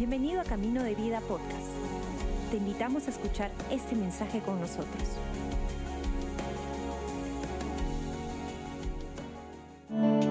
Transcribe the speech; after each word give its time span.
Bienvenido 0.00 0.40
a 0.40 0.44
Camino 0.44 0.82
de 0.82 0.94
Vida 0.94 1.20
Podcast. 1.20 1.68
Te 2.50 2.56
invitamos 2.56 3.06
a 3.06 3.10
escuchar 3.10 3.50
este 3.70 3.94
mensaje 3.94 4.40
con 4.40 4.58
nosotros. 4.58 5.18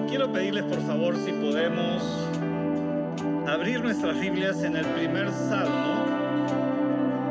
Quiero 0.08 0.32
pedirles 0.32 0.64
por 0.64 0.80
favor 0.80 1.16
si 1.18 1.30
podemos 1.30 2.02
abrir 3.46 3.80
nuestras 3.80 4.18
Biblias 4.18 4.60
en 4.64 4.74
el 4.74 4.86
primer 4.86 5.30
salmo, 5.30 6.04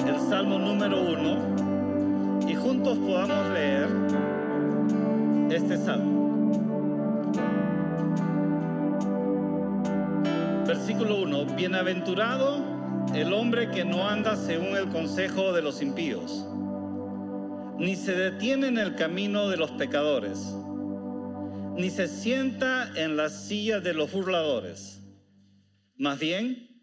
el 0.08 0.18
salmo 0.30 0.60
número 0.60 1.02
uno, 1.02 2.48
y 2.48 2.56
juntos 2.56 2.98
podamos 3.00 3.50
leer 3.50 3.90
este 5.52 5.76
salmo. 5.76 6.19
Versículo 10.89 11.21
1. 11.21 11.56
Bienaventurado 11.56 13.06
el 13.14 13.32
hombre 13.32 13.70
que 13.70 13.86
no 13.86 14.10
anda 14.10 14.36
según 14.36 14.75
el 14.75 14.89
consejo 14.89 15.54
de 15.54 15.62
los 15.62 15.84
impíos, 15.84 16.48
ni 17.78 17.96
se 17.96 18.14
detiene 18.14 18.70
en 18.70 18.79
el 18.79 18.96
camino 18.96 19.50
de 19.50 19.57
los 19.57 19.70
pecadores, 19.74 20.39
ni 21.78 21.92
se 21.92 22.07
sienta 22.07 22.92
en 22.96 23.18
la 23.18 23.29
silla 23.29 23.79
de 23.82 23.93
los 23.93 24.12
burladores. 24.12 25.00
Más 25.96 26.18
bien, 26.18 26.82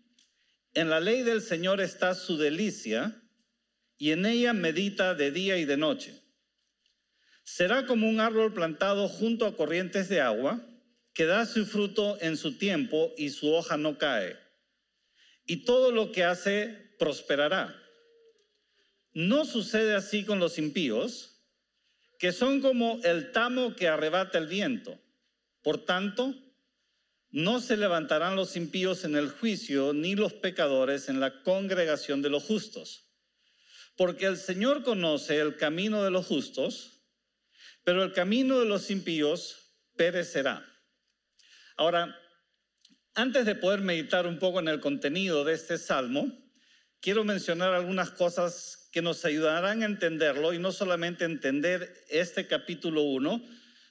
en 0.74 0.88
la 0.88 1.00
ley 1.00 1.24
del 1.24 1.40
Señor 1.42 1.80
está 1.80 2.14
su 2.14 2.38
delicia, 2.38 3.20
y 3.98 4.12
en 4.12 4.24
ella 4.24 4.52
medita 4.52 5.16
de 5.16 5.32
día 5.32 5.58
y 5.58 5.64
de 5.64 5.78
noche. 5.78 6.22
Será 7.42 7.86
como 7.86 8.08
un 8.08 8.20
árbol 8.20 8.52
plantado 8.52 9.08
junto 9.08 9.46
a 9.46 9.56
corrientes 9.56 10.08
de 10.08 10.20
agua, 10.20 10.64
que 11.16 11.24
da 11.24 11.46
su 11.46 11.64
fruto 11.64 12.18
en 12.20 12.36
su 12.36 12.58
tiempo 12.58 13.10
y 13.16 13.30
su 13.30 13.50
hoja 13.50 13.78
no 13.78 13.96
cae. 13.96 14.36
Y 15.46 15.64
todo 15.64 15.90
lo 15.90 16.12
que 16.12 16.24
hace 16.24 16.92
prosperará. 16.98 17.74
No 19.14 19.46
sucede 19.46 19.94
así 19.94 20.26
con 20.26 20.40
los 20.40 20.58
impíos, 20.58 21.40
que 22.18 22.32
son 22.32 22.60
como 22.60 23.00
el 23.02 23.32
tamo 23.32 23.74
que 23.74 23.88
arrebata 23.88 24.36
el 24.36 24.46
viento. 24.46 25.00
Por 25.62 25.86
tanto, 25.86 26.34
no 27.30 27.60
se 27.60 27.78
levantarán 27.78 28.36
los 28.36 28.54
impíos 28.54 29.04
en 29.04 29.16
el 29.16 29.30
juicio, 29.30 29.94
ni 29.94 30.16
los 30.16 30.34
pecadores 30.34 31.08
en 31.08 31.18
la 31.18 31.42
congregación 31.42 32.20
de 32.20 32.28
los 32.28 32.42
justos. 32.42 33.06
Porque 33.96 34.26
el 34.26 34.36
Señor 34.36 34.82
conoce 34.82 35.40
el 35.40 35.56
camino 35.56 36.04
de 36.04 36.10
los 36.10 36.26
justos, 36.26 37.00
pero 37.84 38.02
el 38.02 38.12
camino 38.12 38.60
de 38.60 38.66
los 38.66 38.90
impíos 38.90 39.78
perecerá. 39.96 40.75
Ahora, 41.76 42.18
antes 43.14 43.44
de 43.44 43.54
poder 43.54 43.80
meditar 43.80 44.26
un 44.26 44.38
poco 44.38 44.60
en 44.60 44.68
el 44.68 44.80
contenido 44.80 45.44
de 45.44 45.54
este 45.54 45.76
salmo, 45.76 46.32
quiero 47.00 47.24
mencionar 47.24 47.74
algunas 47.74 48.10
cosas 48.10 48.88
que 48.92 49.02
nos 49.02 49.24
ayudarán 49.26 49.82
a 49.82 49.86
entenderlo 49.86 50.54
y 50.54 50.58
no 50.58 50.72
solamente 50.72 51.24
entender 51.24 51.92
este 52.08 52.46
capítulo 52.46 53.02
1, 53.02 53.42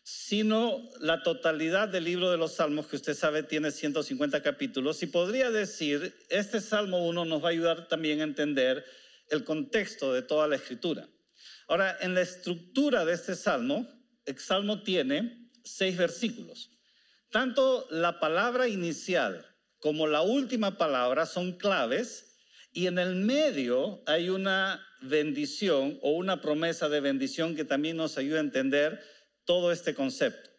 sino 0.03 0.89
la 1.00 1.22
totalidad 1.22 1.88
del 1.88 2.05
libro 2.05 2.31
de 2.31 2.38
los 2.38 2.55
salmos, 2.55 2.88
que 2.88 2.95
usted 2.95 3.14
sabe 3.14 3.44
tiene 3.44 3.69
150 3.72 4.42
capítulos. 4.42 5.02
Y 5.03 5.08
podría 5.08 5.52
decir, 5.52 6.16
este 6.30 6.61
salmo 6.61 7.08
1 7.08 7.25
nos 7.25 7.44
va 7.44 7.49
a 7.49 7.52
ayudar 7.52 7.88
también 7.88 8.22
a 8.22 8.23
entender 8.23 8.83
el 9.30 9.44
contexto 9.44 10.11
de 10.11 10.23
toda 10.23 10.47
la 10.47 10.55
escritura. 10.55 11.08
Ahora, 11.67 11.97
en 12.02 12.14
la 12.16 12.22
estructura 12.22 13.05
de 13.05 13.14
este 13.14 13.36
salmo, 13.36 13.88
el 14.25 14.38
salmo 14.39 14.81
tiene 14.81 15.52
seis 15.64 15.97
versículos. 15.97 16.74
Tanto 17.36 17.86
la 17.89 18.22
palabra 18.22 18.69
inicial 18.69 19.45
como 19.80 20.08
la 20.08 20.22
última 20.22 20.78
palabra 20.78 21.25
son 21.25 21.58
claves 21.58 22.33
y 22.72 22.88
en 22.88 22.97
el 22.97 23.16
medio 23.16 24.02
hay 24.05 24.30
una 24.30 24.81
bendición 25.02 25.99
o 26.02 26.11
una 26.11 26.39
promesa 26.39 26.87
de 26.87 27.02
bendición 27.02 27.54
que 27.54 27.65
también 27.65 27.98
nos 27.98 28.17
ayuda 28.17 28.37
a 28.37 28.39
entender 28.39 29.04
todo 29.43 29.73
este 29.73 29.93
concepto. 29.93 30.49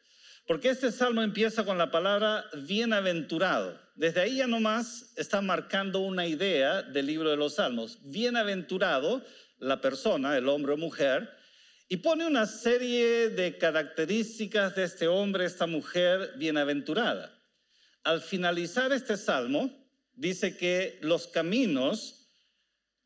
Porque 0.46 0.68
este 0.68 0.92
salmo 0.92 1.22
empieza 1.22 1.64
con 1.64 1.78
la 1.78 1.90
palabra 1.90 2.44
bienaventurado. 2.66 3.80
Desde 3.94 4.20
ahí 4.20 4.36
ya 4.36 4.46
nomás 4.46 5.14
está 5.16 5.40
marcando 5.40 6.00
una 6.00 6.26
idea 6.26 6.82
del 6.82 7.06
libro 7.06 7.30
de 7.30 7.38
los 7.38 7.54
salmos. 7.54 8.00
Bienaventurado, 8.02 9.24
la 9.60 9.80
persona, 9.80 10.36
el 10.36 10.46
hombre 10.46 10.74
o 10.74 10.76
mujer, 10.76 11.35
y 11.88 11.98
pone 11.98 12.26
una 12.26 12.46
serie 12.46 13.30
de 13.30 13.58
características 13.58 14.74
de 14.74 14.84
este 14.84 15.06
hombre, 15.06 15.44
esta 15.44 15.66
mujer 15.66 16.32
bienaventurada. 16.36 17.32
Al 18.02 18.20
finalizar 18.20 18.92
este 18.92 19.16
salmo, 19.16 19.70
dice 20.14 20.56
que 20.56 20.98
los 21.02 21.28
caminos 21.28 22.28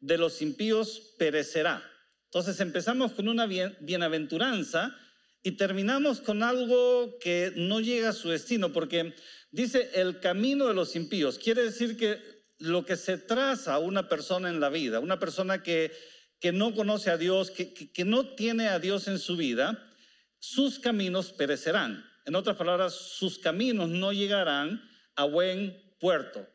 de 0.01 0.17
los 0.17 0.41
impíos 0.41 1.15
perecerá. 1.19 1.83
Entonces 2.25 2.61
empezamos 2.61 3.13
con 3.13 3.29
una 3.29 3.47
bienaventuranza 3.47 4.97
y 5.43 5.53
terminamos 5.53 6.21
con 6.21 6.43
algo 6.43 7.19
que 7.19 7.53
no 7.57 7.81
llega 7.81 8.11
a 8.11 8.15
su 8.15 8.31
destino, 8.31 8.73
porque 8.73 9.15
dice 9.51 9.91
el 9.95 10.21
camino 10.21 10.69
de 10.69 10.75
los 10.75 10.97
impíos. 10.97 11.39
Quiere 11.39 11.65
decir 11.65 11.97
que 11.97 12.19
lo 12.59 12.85
que 12.85 12.97
se 12.97 13.19
traza 13.19 13.75
a 13.75 13.79
una 13.79 14.09
persona 14.09 14.49
en 14.49 14.61
la 14.61 14.69
vida, 14.69 15.01
una 15.01 15.19
persona 15.19 15.63
que 15.63 15.93
que 16.41 16.53
no 16.53 16.75
conoce 16.75 17.11
a 17.11 17.19
Dios, 17.19 17.51
que, 17.51 18.05
no 18.05 18.35
tiene 18.35 18.69
a 18.69 18.79
Dios 18.79 19.09
en 19.09 19.19
su 19.19 19.37
vida, 19.37 19.79
sus 20.39 20.79
caminos 20.79 21.33
perecerán. 21.33 22.05
En 22.25 22.35
otras 22.35 22.57
palabras, 22.57 22.95
sus 22.95 23.39
caminos 23.39 23.91
no 23.91 24.13
llegarán 24.13 24.83
a 25.17 25.25
buen 25.25 25.79
puerto, 26.01 26.47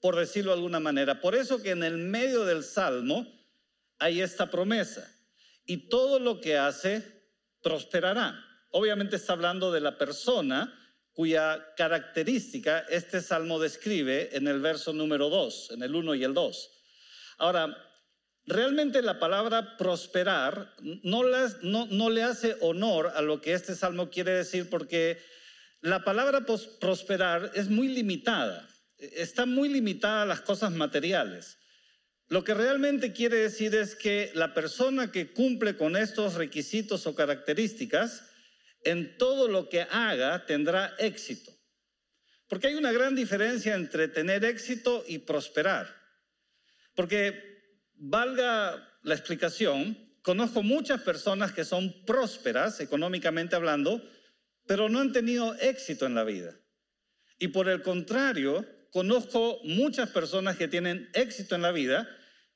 por 0.00 0.16
decirlo 0.16 0.50
de 0.50 0.56
alguna 0.56 0.80
manera. 0.80 1.20
Por 1.20 1.36
eso 1.36 1.62
que 1.62 1.70
en 1.70 1.84
el 1.84 1.96
medio 1.96 2.44
del 2.44 2.64
Salmo 2.64 3.26
hay 3.98 4.20
esta 4.20 4.50
promesa. 4.50 5.08
Y 5.64 5.88
todo 5.88 6.18
lo 6.18 6.40
que 6.40 6.58
hace 6.58 7.04
prosperará. 7.62 8.44
Obviamente 8.72 9.16
está 9.16 9.34
hablando 9.34 9.70
de 9.70 9.80
la 9.80 9.96
persona 9.96 10.76
cuya 11.12 11.74
característica 11.76 12.80
este 12.88 13.20
salmo 13.20 13.60
describe 13.60 14.34
en 14.36 14.48
el 14.48 14.60
verso 14.60 14.92
número 14.92 15.28
2, 15.28 15.72
en 15.72 15.82
el 15.82 15.94
1 15.94 16.14
y 16.16 16.24
el 16.24 16.34
2. 16.34 16.70
Ahora, 17.38 17.76
Realmente 18.50 19.00
la 19.00 19.20
palabra 19.20 19.76
prosperar 19.76 20.74
no, 21.04 21.22
le 22.10 22.22
hace 22.24 22.56
honor 22.60 23.12
a 23.14 23.22
lo 23.22 23.40
que 23.40 23.52
este 23.52 23.76
salmo 23.76 24.10
quiere 24.10 24.32
decir 24.32 24.68
porque 24.68 25.22
la 25.82 26.02
palabra 26.02 26.44
prosperar 26.80 27.52
es 27.54 27.68
muy 27.68 27.86
limitada, 27.86 28.68
está 28.98 29.46
muy 29.46 29.68
limitada 29.68 30.22
a 30.22 30.26
las 30.26 30.40
cosas 30.40 30.72
materiales. 30.72 31.58
Lo 32.26 32.42
que 32.42 32.54
realmente 32.54 33.12
quiere 33.12 33.36
decir 33.36 33.72
es 33.76 33.94
que 33.94 34.32
la 34.34 34.52
persona 34.52 35.12
que 35.12 35.32
cumple 35.32 35.76
con 35.76 35.96
estos 35.96 36.34
requisitos 36.34 37.06
o 37.06 37.14
características, 37.14 38.24
en 38.82 39.16
todo 39.16 39.46
lo 39.46 39.68
que 39.68 39.82
haga 39.82 40.44
tendrá 40.44 40.92
éxito. 40.98 41.52
Porque 42.48 42.66
hay 42.66 42.74
una 42.74 42.90
gran 42.90 43.14
diferencia 43.14 43.76
entre 43.76 44.08
tener 44.08 44.44
éxito 44.44 45.04
y 45.06 45.18
prosperar. 45.18 45.94
Porque 46.96 47.49
valga 48.00 48.82
la 49.02 49.14
explicación, 49.14 49.96
conozco 50.22 50.62
muchas 50.62 51.02
personas 51.02 51.52
que 51.52 51.64
son 51.64 51.94
prósperas 52.06 52.80
económicamente 52.80 53.54
hablando, 53.54 54.02
pero 54.66 54.88
no 54.88 55.00
han 55.00 55.12
tenido 55.12 55.54
éxito 55.56 56.06
en 56.06 56.14
la 56.14 56.24
vida. 56.24 56.58
Y 57.38 57.48
por 57.48 57.68
el 57.68 57.82
contrario, 57.82 58.66
conozco 58.90 59.60
muchas 59.64 60.10
personas 60.10 60.56
que 60.56 60.68
tienen 60.68 61.10
éxito 61.14 61.54
en 61.54 61.62
la 61.62 61.72
vida, 61.72 62.08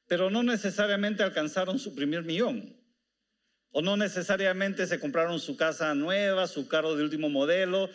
pero 0.07 0.31
no 0.31 0.43
necesariamente 0.43 1.23
alcanzaron 1.23 1.79
su 1.79 1.95
primer 1.95 2.25
millón. 2.25 2.81
O 3.71 3.83
no 3.83 3.97
necesariamente 3.97 4.87
se 4.87 5.01
compraron 5.01 5.41
su 5.41 5.57
casa 5.57 5.95
nueva, 5.95 6.47
su 6.47 6.69
carro 6.69 6.97
de 6.97 7.03
último 7.03 7.29
modelo, 7.29 7.91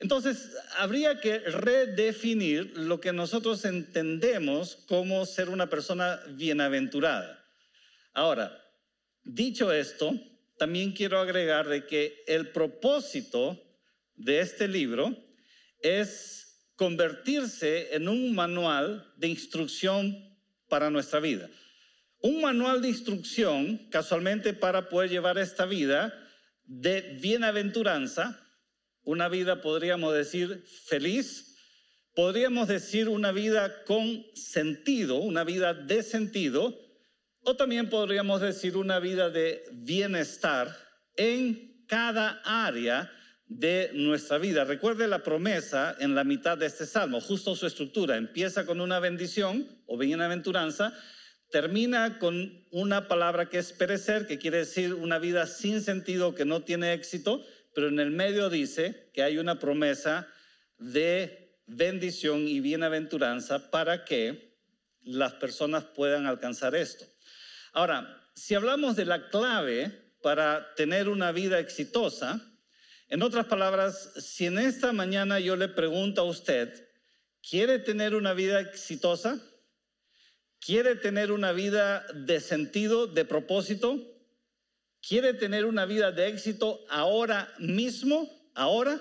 entonces, 0.00 0.56
habría 0.76 1.20
que 1.20 1.40
redefinir 1.40 2.76
lo 2.76 3.00
que 3.00 3.12
nosotros 3.12 3.64
entendemos 3.64 4.76
como 4.86 5.26
ser 5.26 5.48
una 5.48 5.68
persona 5.68 6.20
bienaventurada. 6.30 7.44
Ahora, 8.14 8.56
dicho 9.24 9.72
esto, 9.72 10.12
también 10.56 10.92
quiero 10.92 11.18
agregar 11.18 11.66
de 11.68 11.86
que 11.86 12.22
el 12.28 12.50
propósito 12.50 13.60
de 14.14 14.40
este 14.40 14.68
libro 14.68 15.16
es 15.80 16.70
convertirse 16.76 17.94
en 17.94 18.08
un 18.08 18.34
manual 18.36 19.12
de 19.16 19.28
instrucción 19.28 20.36
para 20.68 20.90
nuestra 20.90 21.18
vida. 21.18 21.50
Un 22.20 22.40
manual 22.40 22.82
de 22.82 22.88
instrucción, 22.88 23.88
casualmente, 23.90 24.52
para 24.52 24.88
poder 24.88 25.10
llevar 25.10 25.38
esta 25.38 25.66
vida 25.66 26.12
de 26.64 27.18
bienaventuranza, 27.20 28.47
una 29.02 29.28
vida, 29.28 29.60
podríamos 29.60 30.14
decir, 30.14 30.64
feliz, 30.86 31.56
podríamos 32.14 32.68
decir 32.68 33.08
una 33.08 33.32
vida 33.32 33.84
con 33.84 34.24
sentido, 34.34 35.16
una 35.16 35.44
vida 35.44 35.74
de 35.74 36.02
sentido, 36.02 36.78
o 37.42 37.56
también 37.56 37.88
podríamos 37.88 38.40
decir 38.40 38.76
una 38.76 38.98
vida 38.98 39.30
de 39.30 39.64
bienestar 39.72 40.76
en 41.16 41.84
cada 41.86 42.42
área 42.44 43.10
de 43.46 43.90
nuestra 43.94 44.38
vida. 44.38 44.64
Recuerde 44.64 45.08
la 45.08 45.22
promesa 45.22 45.96
en 45.98 46.14
la 46.14 46.24
mitad 46.24 46.58
de 46.58 46.66
este 46.66 46.86
salmo, 46.86 47.20
justo 47.20 47.56
su 47.56 47.66
estructura. 47.66 48.16
Empieza 48.16 48.66
con 48.66 48.80
una 48.80 49.00
bendición, 49.00 49.66
o 49.86 49.96
bienaventuranza, 49.96 50.92
termina 51.50 52.18
con 52.18 52.66
una 52.70 53.08
palabra 53.08 53.48
que 53.48 53.58
es 53.58 53.72
perecer, 53.72 54.26
que 54.26 54.38
quiere 54.38 54.58
decir 54.58 54.92
una 54.92 55.18
vida 55.18 55.46
sin 55.46 55.80
sentido, 55.80 56.34
que 56.34 56.44
no 56.44 56.62
tiene 56.62 56.92
éxito, 56.92 57.42
pero 57.78 57.90
en 57.90 58.00
el 58.00 58.10
medio 58.10 58.50
dice 58.50 59.08
que 59.14 59.22
hay 59.22 59.38
una 59.38 59.60
promesa 59.60 60.26
de 60.78 61.60
bendición 61.68 62.48
y 62.48 62.58
bienaventuranza 62.58 63.70
para 63.70 64.04
que 64.04 64.58
las 65.04 65.34
personas 65.34 65.84
puedan 65.84 66.26
alcanzar 66.26 66.74
esto. 66.74 67.04
Ahora, 67.72 68.20
si 68.34 68.56
hablamos 68.56 68.96
de 68.96 69.04
la 69.04 69.28
clave 69.28 69.92
para 70.22 70.74
tener 70.74 71.08
una 71.08 71.30
vida 71.30 71.60
exitosa, 71.60 72.44
en 73.10 73.22
otras 73.22 73.46
palabras, 73.46 74.12
si 74.16 74.46
en 74.46 74.58
esta 74.58 74.92
mañana 74.92 75.38
yo 75.38 75.54
le 75.54 75.68
pregunto 75.68 76.22
a 76.22 76.24
usted, 76.24 76.84
¿quiere 77.48 77.78
tener 77.78 78.16
una 78.16 78.34
vida 78.34 78.58
exitosa? 78.58 79.40
¿Quiere 80.58 80.96
tener 80.96 81.30
una 81.30 81.52
vida 81.52 82.04
de 82.12 82.40
sentido, 82.40 83.06
de 83.06 83.24
propósito? 83.24 84.17
¿Quiere 85.06 85.34
tener 85.34 85.64
una 85.64 85.86
vida 85.86 86.12
de 86.12 86.28
éxito 86.28 86.84
ahora 86.88 87.52
mismo? 87.58 88.28
¿Ahora? 88.54 89.00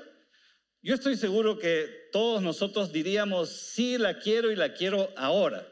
Yo 0.82 0.96
estoy 0.96 1.18
seguro 1.18 1.58
que 1.58 1.90
todos 2.12 2.42
nosotros 2.42 2.92
diríamos, 2.92 3.50
sí, 3.50 3.98
la 3.98 4.20
quiero 4.20 4.52
y 4.52 4.56
la 4.56 4.74
quiero 4.74 5.12
ahora. 5.18 5.68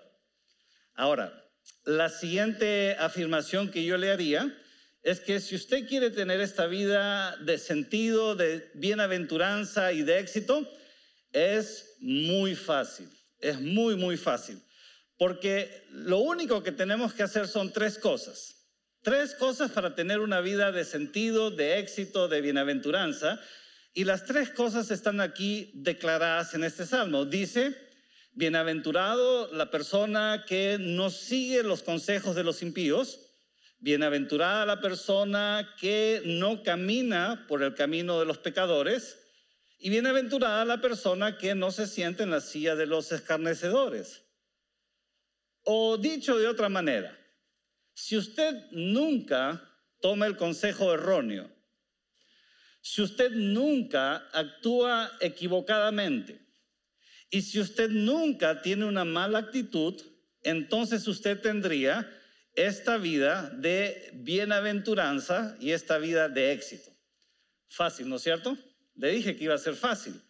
Ahora, 0.94 1.46
la 1.86 2.10
siguiente 2.10 2.96
afirmación 3.00 3.70
que 3.70 3.86
yo 3.86 3.98
le 3.98 4.12
haría 4.12 4.54
es 5.04 5.20
que 5.20 5.40
si 5.40 5.56
usted 5.56 5.88
quiere 5.88 6.10
tener 6.10 6.42
esta 6.42 6.66
vida 6.66 7.38
de 7.38 7.60
sentido, 7.60 8.36
de 8.36 8.72
bienaventuranza 8.74 9.94
y 9.94 10.02
de 10.02 10.20
éxito, 10.20 10.68
es 11.32 11.98
muy 12.00 12.56
fácil, 12.56 13.08
es 13.40 13.62
muy, 13.62 13.96
muy 13.96 14.18
fácil. 14.18 14.60
Porque 15.18 15.86
lo 15.92 16.18
único 16.20 16.64
que 16.64 16.72
tenemos 16.72 17.14
que 17.14 17.24
hacer 17.24 17.48
son 17.48 17.72
tres 17.72 18.00
cosas. 18.00 18.55
Tres 19.06 19.36
cosas 19.36 19.72
para 19.72 19.96
tener 19.96 20.20
una 20.20 20.42
vida 20.42 20.74
de 20.74 20.84
sentido, 20.84 21.52
de 21.52 21.80
éxito, 21.80 22.28
de 22.28 22.42
bienaventuranza. 22.42 23.40
Y 23.94 24.04
las 24.04 24.26
tres 24.26 24.50
cosas 24.50 24.92
están 24.92 25.22
aquí 25.22 25.72
declaradas 25.76 26.54
en 26.56 26.66
este 26.66 26.86
salmo. 26.86 27.24
Dice, 27.24 27.78
bienaventurado 28.34 29.54
la 29.54 29.72
persona 29.72 30.44
que 30.46 30.78
no 30.78 31.10
sigue 31.10 31.64
los 31.64 31.84
consejos 31.84 32.36
de 32.36 32.44
los 32.44 32.62
impíos 32.62 33.22
Bienaventurada 33.86 34.66
la 34.66 34.82
persona 34.82 35.76
que 35.80 36.24
no 36.26 36.64
camina 36.64 37.46
por 37.48 37.62
el 37.62 37.76
camino 37.76 38.20
de 38.20 38.26
los 38.26 38.40
pecadores 38.40 39.20
y 39.78 39.92
bienaventurada 39.92 40.66
la 40.66 40.82
persona 40.82 41.38
que 41.38 41.54
no 41.54 41.70
se 41.70 41.86
siente 41.86 42.24
en 42.24 42.32
la 42.32 42.42
silla 42.42 42.76
de 42.76 42.88
los 42.88 43.12
escarnecedores. 43.12 44.24
O 45.62 45.98
dicho 45.98 46.40
de 46.40 46.48
otra 46.48 46.68
manera, 46.68 47.16
si 47.96 48.18
usted 48.18 48.54
nunca 48.72 49.62
toma 50.02 50.28
el 50.28 50.36
consejo 50.36 50.94
erróneo, 50.94 51.50
si 52.82 53.02
usted 53.02 53.32
nunca 53.32 54.18
actúa 54.32 55.12
equivocadamente 55.22 56.40
y 57.32 57.42
si 57.42 57.60
usted 57.60 57.90
nunca 57.90 58.62
tiene 58.62 58.86
una 58.86 59.06
mala 59.06 59.40
actitud, 59.40 60.00
entonces 60.44 61.08
usted 61.08 61.42
tendría 61.42 62.08
esta 62.54 62.98
vida 62.98 63.50
de 63.50 64.12
bienaventuranza 64.14 65.58
y 65.60 65.72
esta 65.72 65.98
vida 65.98 66.30
de 66.30 66.52
éxito. 66.52 66.92
Fácil, 67.70 68.08
¿no 68.08 68.18
es 68.18 68.22
cierto? 68.22 68.58
Le 68.96 69.10
dije 69.10 69.36
que 69.36 69.46
iba 69.46 69.56
a 69.56 69.58
ser 69.58 69.76
fácil. 69.76 70.22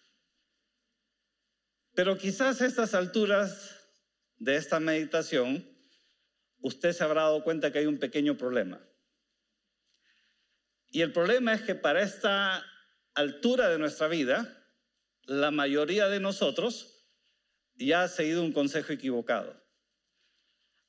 Pero 1.93 2.17
quizás 2.17 2.61
a 2.61 2.65
estas 2.65 2.93
alturas 2.93 3.75
de 4.37 4.55
esta 4.55 4.79
meditación, 4.79 5.74
usted 6.59 6.93
se 6.93 7.03
habrá 7.03 7.23
dado 7.23 7.43
cuenta 7.43 7.71
que 7.71 7.79
hay 7.79 7.85
un 7.85 7.99
pequeño 7.99 8.37
problema. 8.37 8.81
Y 10.87 11.01
el 11.01 11.11
problema 11.11 11.53
es 11.53 11.61
que 11.61 11.75
para 11.75 12.01
esta 12.01 12.65
altura 13.13 13.69
de 13.69 13.77
nuestra 13.77 14.07
vida, 14.07 14.65
la 15.23 15.51
mayoría 15.51 16.07
de 16.07 16.19
nosotros 16.19 17.05
ya 17.75 18.03
ha 18.03 18.07
seguido 18.07 18.43
un 18.43 18.53
consejo 18.53 18.93
equivocado. 18.93 19.61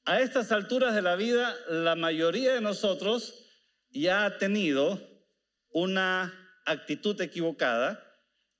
A 0.04 0.20
estas 0.20 0.52
alturas 0.52 0.94
de 0.94 1.02
la 1.02 1.16
vida, 1.16 1.56
la 1.68 1.96
mayoría 1.96 2.54
de 2.54 2.60
nosotros 2.60 3.44
ya 3.90 4.24
ha 4.24 4.38
tenido 4.38 5.00
una 5.70 6.32
actitud 6.64 7.20
equivocada 7.20 8.02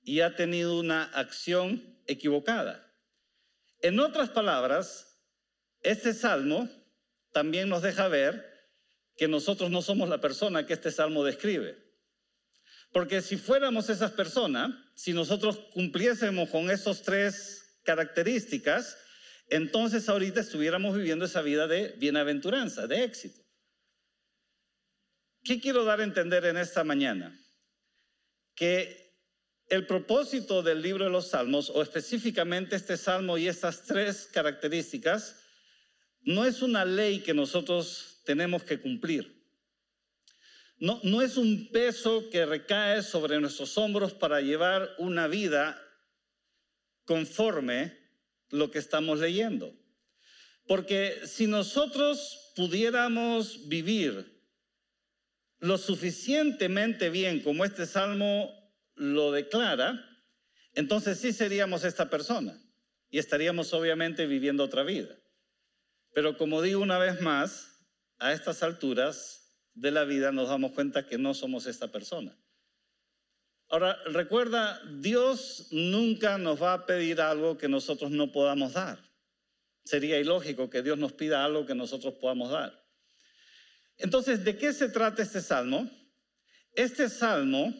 y 0.01 0.21
ha 0.21 0.35
tenido 0.35 0.79
una 0.79 1.03
acción 1.03 1.97
equivocada. 2.05 2.83
En 3.81 3.99
otras 3.99 4.29
palabras, 4.29 5.21
este 5.81 6.13
salmo 6.13 6.69
también 7.31 7.69
nos 7.69 7.81
deja 7.81 8.07
ver 8.07 8.57
que 9.15 9.27
nosotros 9.27 9.71
no 9.71 9.81
somos 9.81 10.09
la 10.09 10.21
persona 10.21 10.65
que 10.65 10.73
este 10.73 10.91
salmo 10.91 11.23
describe. 11.23 11.77
Porque 12.91 13.21
si 13.21 13.37
fuéramos 13.37 13.89
esas 13.89 14.11
personas, 14.11 14.71
si 14.95 15.13
nosotros 15.13 15.57
cumpliésemos 15.73 16.49
con 16.49 16.69
esas 16.69 17.01
tres 17.01 17.79
características, 17.83 18.97
entonces 19.49 20.07
ahorita 20.09 20.41
estuviéramos 20.41 20.95
viviendo 20.95 21.25
esa 21.25 21.41
vida 21.41 21.67
de 21.67 21.95
bienaventuranza, 21.97 22.87
de 22.87 23.03
éxito. 23.03 23.41
¿Qué 25.43 25.59
quiero 25.61 25.85
dar 25.85 26.01
a 26.01 26.03
entender 26.03 26.45
en 26.45 26.57
esta 26.57 26.83
mañana? 26.83 27.37
Que 28.55 29.15
el 29.69 29.85
propósito 29.85 30.63
del 30.63 30.81
libro 30.81 31.05
de 31.05 31.11
los 31.11 31.29
salmos, 31.29 31.69
o 31.69 31.81
específicamente 31.81 32.75
este 32.75 32.97
salmo 32.97 33.37
y 33.37 33.47
estas 33.47 33.83
tres 33.83 34.29
características, 34.31 35.41
no 36.21 36.45
es 36.45 36.61
una 36.61 36.85
ley 36.85 37.19
que 37.19 37.33
nosotros 37.33 38.21
tenemos 38.25 38.63
que 38.63 38.79
cumplir. 38.79 39.37
No, 40.79 40.99
no 41.03 41.21
es 41.21 41.37
un 41.37 41.71
peso 41.71 42.29
que 42.29 42.45
recae 42.45 43.01
sobre 43.01 43.39
nuestros 43.39 43.77
hombros 43.77 44.13
para 44.13 44.41
llevar 44.41 44.93
una 44.99 45.27
vida 45.27 45.81
conforme 47.05 47.97
lo 48.49 48.69
que 48.69 48.79
estamos 48.79 49.19
leyendo. 49.19 49.73
Porque 50.67 51.21
si 51.25 51.47
nosotros 51.47 52.51
pudiéramos 52.55 53.67
vivir 53.67 54.37
lo 55.59 55.77
suficientemente 55.77 57.09
bien 57.09 57.41
como 57.41 57.65
este 57.65 57.85
salmo 57.85 58.53
lo 58.95 59.31
declara, 59.31 60.03
entonces 60.73 61.19
sí 61.19 61.33
seríamos 61.33 61.83
esta 61.83 62.09
persona 62.09 62.59
y 63.09 63.17
estaríamos 63.17 63.73
obviamente 63.73 64.27
viviendo 64.27 64.63
otra 64.63 64.83
vida. 64.83 65.17
Pero 66.17 66.35
como 66.35 66.63
digo 66.63 66.81
una 66.81 66.97
vez 66.97 67.21
más, 67.21 67.85
a 68.17 68.33
estas 68.33 68.63
alturas 68.63 69.53
de 69.75 69.91
la 69.91 70.03
vida 70.03 70.31
nos 70.31 70.49
damos 70.49 70.71
cuenta 70.71 71.05
que 71.05 71.19
no 71.19 71.35
somos 71.35 71.67
esta 71.67 71.91
persona. 71.91 72.35
Ahora, 73.69 73.99
recuerda, 74.05 74.81
Dios 74.95 75.67
nunca 75.69 76.39
nos 76.39 76.59
va 76.59 76.73
a 76.73 76.85
pedir 76.87 77.21
algo 77.21 77.59
que 77.59 77.67
nosotros 77.67 78.09
no 78.09 78.31
podamos 78.31 78.73
dar. 78.73 78.97
Sería 79.85 80.19
ilógico 80.19 80.71
que 80.71 80.81
Dios 80.81 80.97
nos 80.97 81.13
pida 81.13 81.45
algo 81.45 81.67
que 81.67 81.75
nosotros 81.75 82.15
podamos 82.15 82.49
dar. 82.49 82.83
Entonces, 83.97 84.43
¿de 84.43 84.57
qué 84.57 84.73
se 84.73 84.89
trata 84.89 85.21
este 85.21 85.39
salmo? 85.39 85.87
Este 86.73 87.09
salmo 87.09 87.71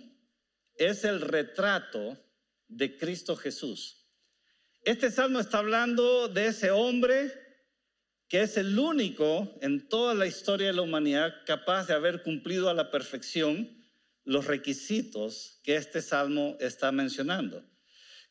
es 0.76 1.06
el 1.06 1.22
retrato 1.22 2.16
de 2.68 3.00
Cristo 3.00 3.36
Jesús. 3.36 4.08
Este 4.84 5.10
salmo 5.10 5.40
está 5.40 5.58
hablando 5.58 6.28
de 6.28 6.46
ese 6.46 6.70
hombre 6.70 7.47
que 8.28 8.42
es 8.42 8.58
el 8.58 8.78
único 8.78 9.58
en 9.62 9.88
toda 9.88 10.14
la 10.14 10.28
historia 10.28 10.68
de 10.68 10.74
la 10.74 10.82
humanidad 10.82 11.34
capaz 11.46 11.88
de 11.88 11.94
haber 11.94 12.24
cumplido 12.24 12.70
a 12.70 12.74
la 12.74 12.92
perfección 12.92 13.78
los 14.26 14.46
requisitos 14.46 15.62
que 15.64 15.78
este 15.78 16.02
salmo 16.02 16.58
está 16.60 16.92
mencionando. 16.92 17.64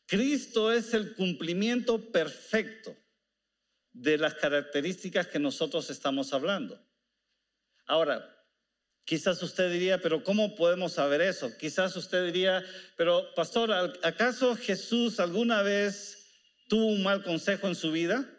Cristo 0.05 0.71
es 0.71 0.93
el 0.93 1.15
cumplimiento 1.15 2.11
perfecto 2.11 2.95
de 3.91 4.17
las 4.19 4.35
características 4.35 5.27
que 5.27 5.39
nosotros 5.39 5.89
estamos 5.89 6.31
hablando. 6.33 6.79
Ahora, 7.87 8.23
quizás 9.03 9.41
usted 9.41 9.71
diría, 9.71 9.99
pero 9.99 10.23
¿cómo 10.23 10.55
podemos 10.55 10.93
saber 10.93 11.21
eso? 11.21 11.57
Quizás 11.57 11.95
usted 11.95 12.25
diría, 12.25 12.63
pero 12.95 13.33
pastor, 13.33 13.71
¿acaso 14.03 14.55
Jesús 14.55 15.19
alguna 15.19 15.63
vez 15.63 16.27
tuvo 16.69 16.85
un 16.85 17.01
mal 17.01 17.23
consejo 17.23 17.67
en 17.67 17.75
su 17.75 17.91
vida? 17.91 18.29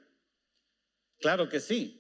Claro 1.21 1.49
que 1.49 1.61
sí. 1.61 1.99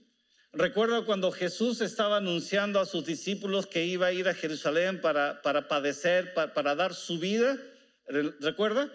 Recuerdo 0.52 1.04
cuando 1.04 1.30
Jesús 1.30 1.80
estaba 1.80 2.16
anunciando 2.16 2.80
a 2.80 2.87
sus 2.87 3.04
discípulos 3.04 3.66
que 3.66 3.84
iba 3.84 4.06
a 4.06 4.12
ir 4.12 4.28
a 4.28 4.34
Jerusalén 4.34 5.00
para, 5.00 5.42
para 5.42 5.68
padecer, 5.68 6.32
para, 6.34 6.54
para 6.54 6.75
dar 6.75 6.94
su 6.94 7.18
vida. 7.18 7.58
¿Recuerda? 8.06 8.90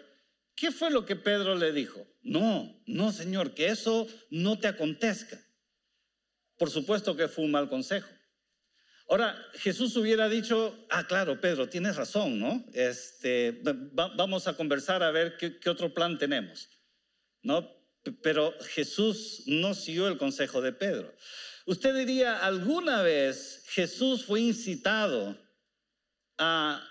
¿Qué 0.55 0.71
fue 0.71 0.91
lo 0.91 1.05
que 1.05 1.15
Pedro 1.15 1.55
le 1.55 1.71
dijo? 1.71 2.05
No, 2.21 2.81
no, 2.85 3.11
Señor, 3.11 3.53
que 3.53 3.67
eso 3.67 4.07
no 4.29 4.59
te 4.59 4.67
acontezca. 4.67 5.39
Por 6.57 6.69
supuesto 6.69 7.15
que 7.15 7.27
fue 7.27 7.45
un 7.45 7.51
mal 7.51 7.69
consejo. 7.69 8.09
Ahora, 9.09 9.35
Jesús 9.53 9.95
hubiera 9.97 10.29
dicho, 10.29 10.87
ah, 10.89 11.05
claro, 11.05 11.39
Pedro, 11.39 11.67
tienes 11.69 11.97
razón, 11.97 12.39
¿no? 12.39 12.65
Este, 12.73 13.61
vamos 13.61 14.47
a 14.47 14.55
conversar 14.55 15.03
a 15.03 15.11
ver 15.11 15.37
qué, 15.37 15.59
qué, 15.59 15.69
otro 15.69 15.93
plan 15.93 16.17
tenemos, 16.17 16.69
¿no? 17.41 17.69
Pero 18.21 18.53
Jesús 18.61 19.43
no 19.47 19.73
siguió 19.73 20.07
el 20.07 20.17
consejo 20.17 20.61
de 20.61 20.73
Pedro. 20.73 21.13
Usted 21.65 21.95
diría, 21.95 22.39
¿alguna 22.39 23.01
vez 23.01 23.63
Jesús 23.67 24.25
fue 24.25 24.41
incitado 24.41 25.37
a 26.37 26.85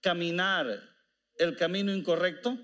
caminar 0.00 0.82
el 1.36 1.56
camino 1.56 1.92
incorrecto? 1.92 2.58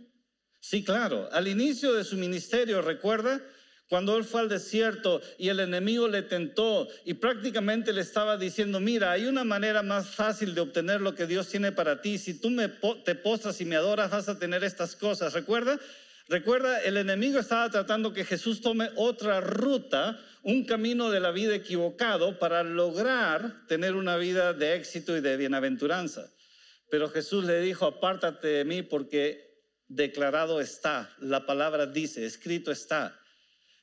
Sí, 0.61 0.85
claro. 0.85 1.29
Al 1.33 1.49
inicio 1.49 1.93
de 1.93 2.05
su 2.05 2.17
ministerio, 2.17 2.81
recuerda, 2.81 3.43
cuando 3.91 4.17
él 4.17 4.25
fue 4.25 4.43
al 4.43 4.49
desierto 4.49 5.21
y 5.37 5.49
el 5.49 5.59
enemigo 5.59 6.07
le 6.07 6.23
tentó 6.23 6.89
y 7.05 7.15
prácticamente 7.15 7.93
le 7.93 8.03
estaba 8.03 8.37
diciendo, 8.37 8.79
mira, 8.79 9.11
hay 9.11 9.27
una 9.27 9.43
manera 9.43 9.83
más 9.83 10.15
fácil 10.15 10.55
de 10.55 10.61
obtener 10.61 11.01
lo 11.01 11.15
que 11.15 11.27
Dios 11.27 11.49
tiene 11.49 11.73
para 11.73 12.01
ti. 12.01 12.17
Si 12.17 12.35
tú 12.35 12.57
te 13.05 13.15
postras 13.17 13.61
y 13.61 13.65
me 13.65 13.77
adoras, 13.77 14.11
vas 14.11 14.29
a 14.29 14.39
tener 14.39 14.63
estas 14.65 14.95
cosas. 14.95 15.33
¿Recuerda? 15.33 15.81
Recuerda, 16.31 16.81
el 16.83 16.97
enemigo 16.97 17.41
estaba 17.41 17.69
tratando 17.71 18.13
que 18.13 18.25
Jesús 18.25 18.61
tome 18.61 18.89
otra 18.95 19.41
ruta, 19.41 20.17
un 20.45 20.65
camino 20.65 21.11
de 21.11 21.19
la 21.19 21.33
vida 21.33 21.57
equivocado 21.57 22.39
para 22.39 22.63
lograr 22.63 23.67
tener 23.67 23.97
una 23.97 24.17
vida 24.17 24.53
de 24.53 24.77
éxito 24.77 25.17
y 25.17 25.23
de 25.23 25.37
bienaventuranza. 25.37 26.33
Pero 26.89 27.09
Jesús 27.09 27.45
le 27.45 27.61
dijo, 27.63 27.85
apártate 27.85 28.47
de 28.47 28.65
mí 28.65 28.83
porque 28.83 29.61
declarado 29.89 30.61
está, 30.61 31.13
la 31.19 31.47
palabra 31.47 31.87
dice, 31.87 32.25
escrito 32.25 32.71
está. 32.71 33.21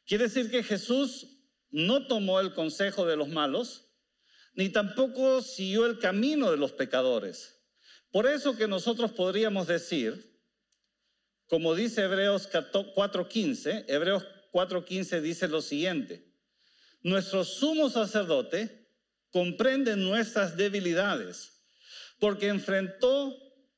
Quiere 0.06 0.30
decir 0.30 0.50
que 0.50 0.64
Jesús 0.64 1.28
no 1.70 2.08
tomó 2.08 2.40
el 2.40 2.54
consejo 2.54 3.06
de 3.06 3.18
los 3.18 3.28
malos, 3.28 3.90
ni 4.54 4.70
tampoco 4.70 5.42
siguió 5.42 5.86
el 5.86 6.00
camino 6.00 6.50
de 6.50 6.56
los 6.56 6.72
pecadores. 6.72 7.60
Por 8.10 8.26
eso 8.26 8.56
que 8.56 8.70
nosotros 8.70 9.12
podríamos 9.12 9.68
decir, 9.68 10.37
como 11.48 11.76
dice 11.76 12.02
Hebreos 12.02 12.50
4.15, 12.52 13.86
Hebreos 13.88 14.26
4.15 14.52 15.22
dice 15.22 15.48
lo 15.48 15.62
siguiente, 15.62 16.26
nuestro 17.02 17.44
sumo 17.44 17.90
sacerdote 17.90 18.90
comprende 19.32 19.96
nuestras 19.96 20.58
debilidades, 20.58 21.64
porque 22.20 22.48
enfrentó 22.48 23.38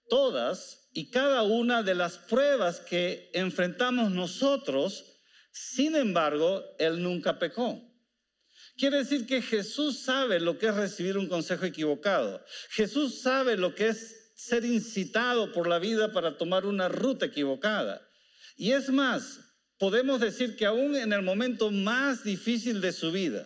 todas 0.10 0.90
y 0.94 1.12
cada 1.12 1.44
una 1.44 1.84
de 1.84 1.96
las 1.96 2.18
pruebas 2.18 2.80
que 2.80 3.30
enfrentamos 3.34 4.12
nosotros 4.12 5.10
sin 5.52 5.96
embargo, 5.96 6.64
él 6.78 7.02
nunca 7.02 7.38
pecó. 7.38 7.86
Quiere 8.78 9.00
decir 9.00 9.26
que 9.26 9.42
Jesús 9.42 10.00
sabe 10.00 10.40
lo 10.40 10.58
que 10.58 10.68
es 10.68 10.76
recibir 10.76 11.18
un 11.18 11.28
consejo 11.28 11.66
equivocado. 11.66 12.44
Jesús 12.70 13.22
sabe 13.22 13.58
lo 13.58 13.76
que 13.76 13.90
es 13.90 14.19
ser 14.40 14.64
incitado 14.64 15.52
por 15.52 15.68
la 15.68 15.80
vida 15.80 16.14
para 16.14 16.38
tomar 16.38 16.66
una 16.66 16.88
ruta 16.88 17.26
equivocada. 17.26 18.02
Y 18.56 18.72
es 18.72 18.90
más, 18.90 19.38
podemos 19.78 20.22
decir 20.22 20.56
que 20.56 20.66
aún 20.66 20.96
en 20.96 21.12
el 21.12 21.22
momento 21.22 21.72
más 21.72 22.24
difícil 22.24 22.80
de 22.80 22.94
su 22.94 23.12
vida, 23.12 23.46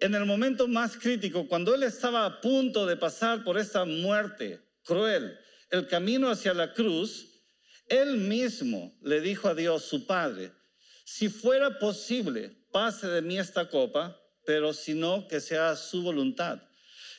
en 0.00 0.14
el 0.14 0.26
momento 0.26 0.68
más 0.68 0.98
crítico, 0.98 1.48
cuando 1.48 1.74
él 1.74 1.82
estaba 1.82 2.26
a 2.26 2.40
punto 2.42 2.84
de 2.84 2.96
pasar 2.96 3.42
por 3.42 3.56
esta 3.56 3.86
muerte 3.86 4.60
cruel, 4.84 5.38
el 5.70 5.86
camino 5.86 6.28
hacia 6.30 6.52
la 6.52 6.74
cruz, 6.74 7.26
él 7.88 8.18
mismo 8.18 8.94
le 9.02 9.22
dijo 9.22 9.48
a 9.48 9.54
Dios, 9.54 9.84
su 9.84 10.06
Padre, 10.06 10.52
si 11.06 11.30
fuera 11.30 11.78
posible, 11.78 12.66
pase 12.70 13.06
de 13.06 13.22
mí 13.22 13.38
esta 13.38 13.70
copa, 13.70 14.20
pero 14.44 14.74
si 14.74 14.92
no, 14.92 15.26
que 15.26 15.40
sea 15.40 15.74
su 15.74 16.02
voluntad. 16.02 16.60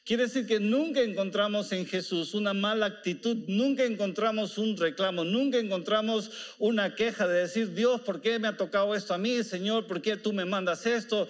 Quiere 0.05 0.23
decir 0.23 0.45
que 0.45 0.59
nunca 0.59 0.99
encontramos 0.99 1.71
en 1.71 1.85
Jesús 1.85 2.33
una 2.33 2.53
mala 2.53 2.87
actitud, 2.87 3.37
nunca 3.47 3.85
encontramos 3.85 4.57
un 4.57 4.75
reclamo, 4.75 5.23
nunca 5.23 5.59
encontramos 5.59 6.29
una 6.59 6.93
queja 6.93 7.25
de 7.25 7.39
decir, 7.39 7.73
Dios, 7.73 8.01
¿por 8.01 8.19
qué 8.19 8.37
me 8.37 8.49
ha 8.49 8.57
tocado 8.57 8.95
esto 8.95 9.13
a 9.13 9.17
mí? 9.17 9.41
Señor, 9.43 9.87
¿por 9.87 10.01
qué 10.01 10.17
tú 10.17 10.33
me 10.33 10.43
mandas 10.43 10.85
esto? 10.85 11.29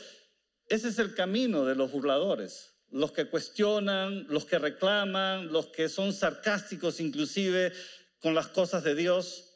Ese 0.68 0.88
es 0.88 0.98
el 0.98 1.14
camino 1.14 1.66
de 1.66 1.76
los 1.76 1.92
burladores, 1.92 2.74
los 2.90 3.12
que 3.12 3.26
cuestionan, 3.26 4.26
los 4.28 4.46
que 4.46 4.58
reclaman, 4.58 5.52
los 5.52 5.68
que 5.68 5.88
son 5.88 6.12
sarcásticos 6.12 7.00
inclusive 7.00 7.74
con 8.18 8.34
las 8.34 8.48
cosas 8.48 8.84
de 8.84 8.96
Dios. 8.96 9.52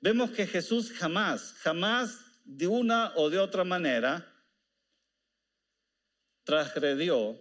Vemos 0.00 0.30
que 0.30 0.46
Jesús 0.46 0.90
jamás, 0.90 1.52
jamás 1.58 2.16
de 2.44 2.66
una 2.66 3.12
o 3.16 3.28
de 3.28 3.40
otra 3.40 3.64
manera 3.64 4.26
transgredió 6.44 7.38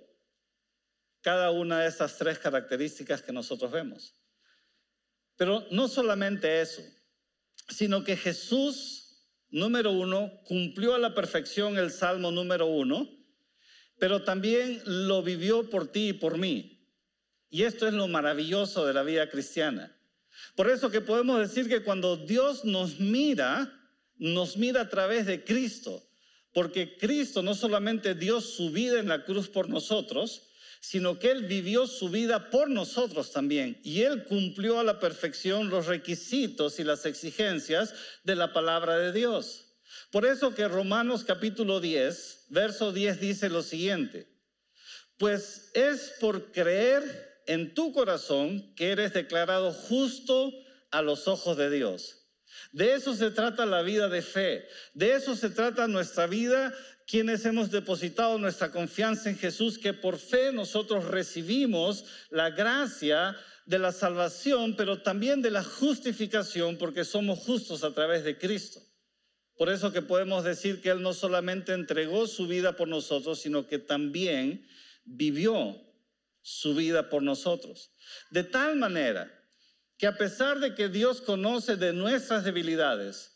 cada 1.23 1.51
una 1.51 1.79
de 1.79 1.87
estas 1.87 2.17
tres 2.17 2.37
características 2.37 3.21
que 3.21 3.31
nosotros 3.31 3.71
vemos. 3.71 4.13
Pero 5.37 5.65
no 5.71 5.87
solamente 5.87 6.61
eso, 6.61 6.83
sino 7.69 8.03
que 8.03 8.17
Jesús, 8.17 9.25
número 9.49 9.91
uno, 9.91 10.31
cumplió 10.45 10.93
a 10.93 10.99
la 10.99 11.15
perfección 11.15 11.77
el 11.77 11.91
Salmo 11.91 12.29
número 12.29 12.67
uno, 12.67 13.09
pero 13.97 14.23
también 14.23 14.81
lo 14.85 15.23
vivió 15.23 15.69
por 15.69 15.91
ti 15.91 16.09
y 16.09 16.13
por 16.13 16.37
mí. 16.37 16.85
Y 17.49 17.63
esto 17.63 17.87
es 17.87 17.93
lo 17.93 18.07
maravilloso 18.07 18.85
de 18.85 18.93
la 18.93 19.03
vida 19.03 19.29
cristiana. 19.29 19.95
Por 20.55 20.69
eso 20.69 20.91
que 20.91 21.01
podemos 21.01 21.39
decir 21.39 21.69
que 21.69 21.83
cuando 21.83 22.17
Dios 22.17 22.65
nos 22.65 22.99
mira, 22.99 23.71
nos 24.17 24.57
mira 24.57 24.81
a 24.81 24.89
través 24.89 25.25
de 25.25 25.43
Cristo, 25.43 26.03
porque 26.51 26.97
Cristo 26.97 27.41
no 27.41 27.55
solamente 27.55 28.13
dio 28.13 28.41
su 28.41 28.71
vida 28.71 28.99
en 28.99 29.07
la 29.07 29.23
cruz 29.23 29.47
por 29.47 29.69
nosotros, 29.69 30.49
sino 30.83 31.17
que 31.17 31.31
Él 31.31 31.45
vivió 31.45 31.87
su 31.87 32.09
vida 32.09 32.49
por 32.49 32.69
nosotros 32.69 33.31
también. 33.31 33.79
Y 33.83 34.01
Él 34.01 34.25
cumplió 34.25 34.79
a 34.79 34.83
la 34.83 34.99
perfección 34.99 35.69
los 35.69 35.85
requisitos 35.85 36.77
y 36.77 36.83
las 36.83 37.05
exigencias 37.05 37.93
de 38.25 38.35
la 38.35 38.51
palabra 38.51 38.97
de 38.97 39.13
Dios. 39.13 39.65
Por 40.11 40.25
eso 40.25 40.53
que 40.53 40.67
Romanos 40.67 41.23
capítulo 41.23 41.79
10, 41.79 42.47
verso 42.49 42.91
10 42.91 43.21
dice 43.21 43.47
lo 43.47 43.63
siguiente, 43.63 44.27
pues 45.17 45.71
es 45.73 46.15
por 46.19 46.51
creer 46.51 47.41
en 47.47 47.73
tu 47.73 47.93
corazón 47.93 48.75
que 48.75 48.91
eres 48.91 49.13
declarado 49.13 49.71
justo 49.71 50.51
a 50.91 51.01
los 51.01 51.29
ojos 51.29 51.55
de 51.55 51.69
Dios. 51.69 52.23
De 52.73 52.93
eso 52.93 53.15
se 53.15 53.31
trata 53.31 53.65
la 53.65 53.83
vida 53.83 54.09
de 54.09 54.21
fe. 54.21 54.67
De 54.93 55.13
eso 55.13 55.35
se 55.35 55.49
trata 55.49 55.87
nuestra 55.87 56.27
vida, 56.27 56.73
quienes 57.13 57.45
hemos 57.45 57.69
depositado 57.69 58.39
nuestra 58.39 58.71
confianza 58.71 59.29
en 59.29 59.37
Jesús, 59.37 59.77
que 59.77 59.93
por 59.93 60.17
fe 60.17 60.51
nosotros 60.51 61.05
recibimos 61.05 62.05
la 62.31 62.49
gracia 62.49 63.37
de 63.67 63.77
la 63.77 63.91
salvación, 63.91 64.75
pero 64.75 65.03
también 65.03 65.43
de 65.43 65.51
la 65.51 65.63
justificación, 65.63 66.75
porque 66.79 67.05
somos 67.05 67.37
justos 67.37 67.83
a 67.83 67.93
través 67.93 68.23
de 68.23 68.39
Cristo. 68.39 68.81
Por 69.55 69.69
eso 69.69 69.93
que 69.93 70.01
podemos 70.01 70.43
decir 70.43 70.81
que 70.81 70.89
Él 70.89 71.03
no 71.03 71.13
solamente 71.13 71.73
entregó 71.73 72.25
su 72.25 72.47
vida 72.47 72.75
por 72.75 72.87
nosotros, 72.87 73.39
sino 73.39 73.67
que 73.67 73.77
también 73.77 74.67
vivió 75.05 75.79
su 76.41 76.73
vida 76.73 77.11
por 77.11 77.21
nosotros. 77.21 77.91
De 78.31 78.43
tal 78.43 78.75
manera 78.75 79.31
que 79.99 80.07
a 80.07 80.17
pesar 80.17 80.59
de 80.59 80.73
que 80.73 80.89
Dios 80.89 81.21
conoce 81.21 81.75
de 81.75 81.93
nuestras 81.93 82.43
debilidades, 82.43 83.32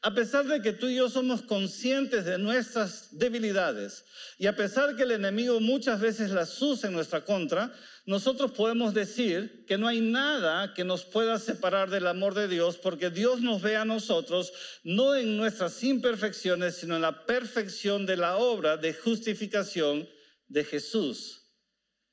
a 0.00 0.14
pesar 0.14 0.46
de 0.46 0.62
que 0.62 0.72
tú 0.72 0.86
y 0.86 0.96
yo 0.96 1.10
somos 1.10 1.42
conscientes 1.42 2.24
de 2.24 2.38
nuestras 2.38 3.18
debilidades 3.18 4.04
y 4.38 4.46
a 4.46 4.54
pesar 4.54 4.94
que 4.94 5.02
el 5.02 5.10
enemigo 5.10 5.58
muchas 5.60 6.00
veces 6.00 6.30
las 6.30 6.60
usa 6.62 6.88
en 6.88 6.94
nuestra 6.94 7.24
contra, 7.24 7.72
nosotros 8.06 8.52
podemos 8.52 8.94
decir 8.94 9.64
que 9.66 9.76
no 9.76 9.88
hay 9.88 10.00
nada 10.00 10.72
que 10.72 10.84
nos 10.84 11.04
pueda 11.04 11.38
separar 11.38 11.90
del 11.90 12.06
amor 12.06 12.34
de 12.34 12.46
Dios 12.46 12.78
porque 12.78 13.10
Dios 13.10 13.40
nos 13.40 13.60
ve 13.60 13.76
a 13.76 13.84
nosotros 13.84 14.52
no 14.84 15.16
en 15.16 15.36
nuestras 15.36 15.82
imperfecciones, 15.82 16.76
sino 16.76 16.94
en 16.94 17.02
la 17.02 17.26
perfección 17.26 18.06
de 18.06 18.16
la 18.16 18.36
obra 18.36 18.76
de 18.76 18.94
justificación 18.94 20.08
de 20.46 20.64
Jesús 20.64 21.38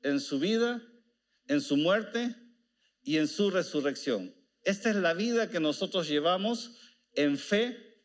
en 0.01 0.19
su 0.19 0.39
vida, 0.39 0.81
en 1.47 1.61
su 1.61 1.77
muerte 1.77 2.35
y 3.03 3.17
en 3.17 3.27
su 3.27 3.51
resurrección. 3.51 4.33
Esta 4.63 4.89
es 4.89 4.95
la 4.95 5.13
vida 5.13 5.49
que 5.49 5.59
nosotros 5.59 6.07
llevamos 6.07 6.71
en 7.15 7.37
fe 7.37 8.03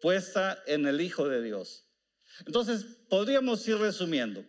puesta 0.00 0.62
en 0.66 0.86
el 0.86 1.00
Hijo 1.00 1.28
de 1.28 1.42
Dios. 1.42 1.86
Entonces, 2.46 2.84
podríamos 3.08 3.66
ir 3.68 3.76
resumiendo. 3.76 4.44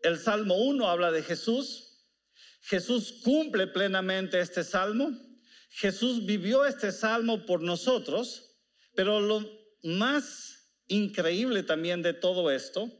El 0.00 0.18
Salmo 0.18 0.56
1 0.56 0.88
habla 0.88 1.12
de 1.12 1.22
Jesús. 1.22 2.06
Jesús 2.62 3.20
cumple 3.24 3.66
plenamente 3.66 4.40
este 4.40 4.64
salmo. 4.64 5.10
Jesús 5.70 6.24
vivió 6.26 6.64
este 6.64 6.92
salmo 6.92 7.46
por 7.46 7.62
nosotros, 7.62 8.56
pero 8.94 9.20
lo 9.20 9.48
más 9.82 10.70
increíble 10.86 11.62
también 11.62 12.02
de 12.02 12.12
todo 12.12 12.50
esto 12.50 12.90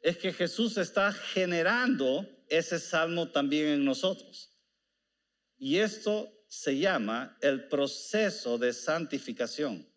es 0.00 0.16
que 0.18 0.32
Jesús 0.32 0.76
está 0.76 1.12
generando 1.12 2.26
ese 2.48 2.78
salmo 2.78 3.30
también 3.30 3.68
en 3.68 3.84
nosotros. 3.84 4.56
Y 5.58 5.78
esto 5.78 6.32
se 6.50 6.76
llama 6.76 7.38
el 7.42 7.68
proceso 7.68 8.58
de 8.58 8.72
santificación. 8.72 9.88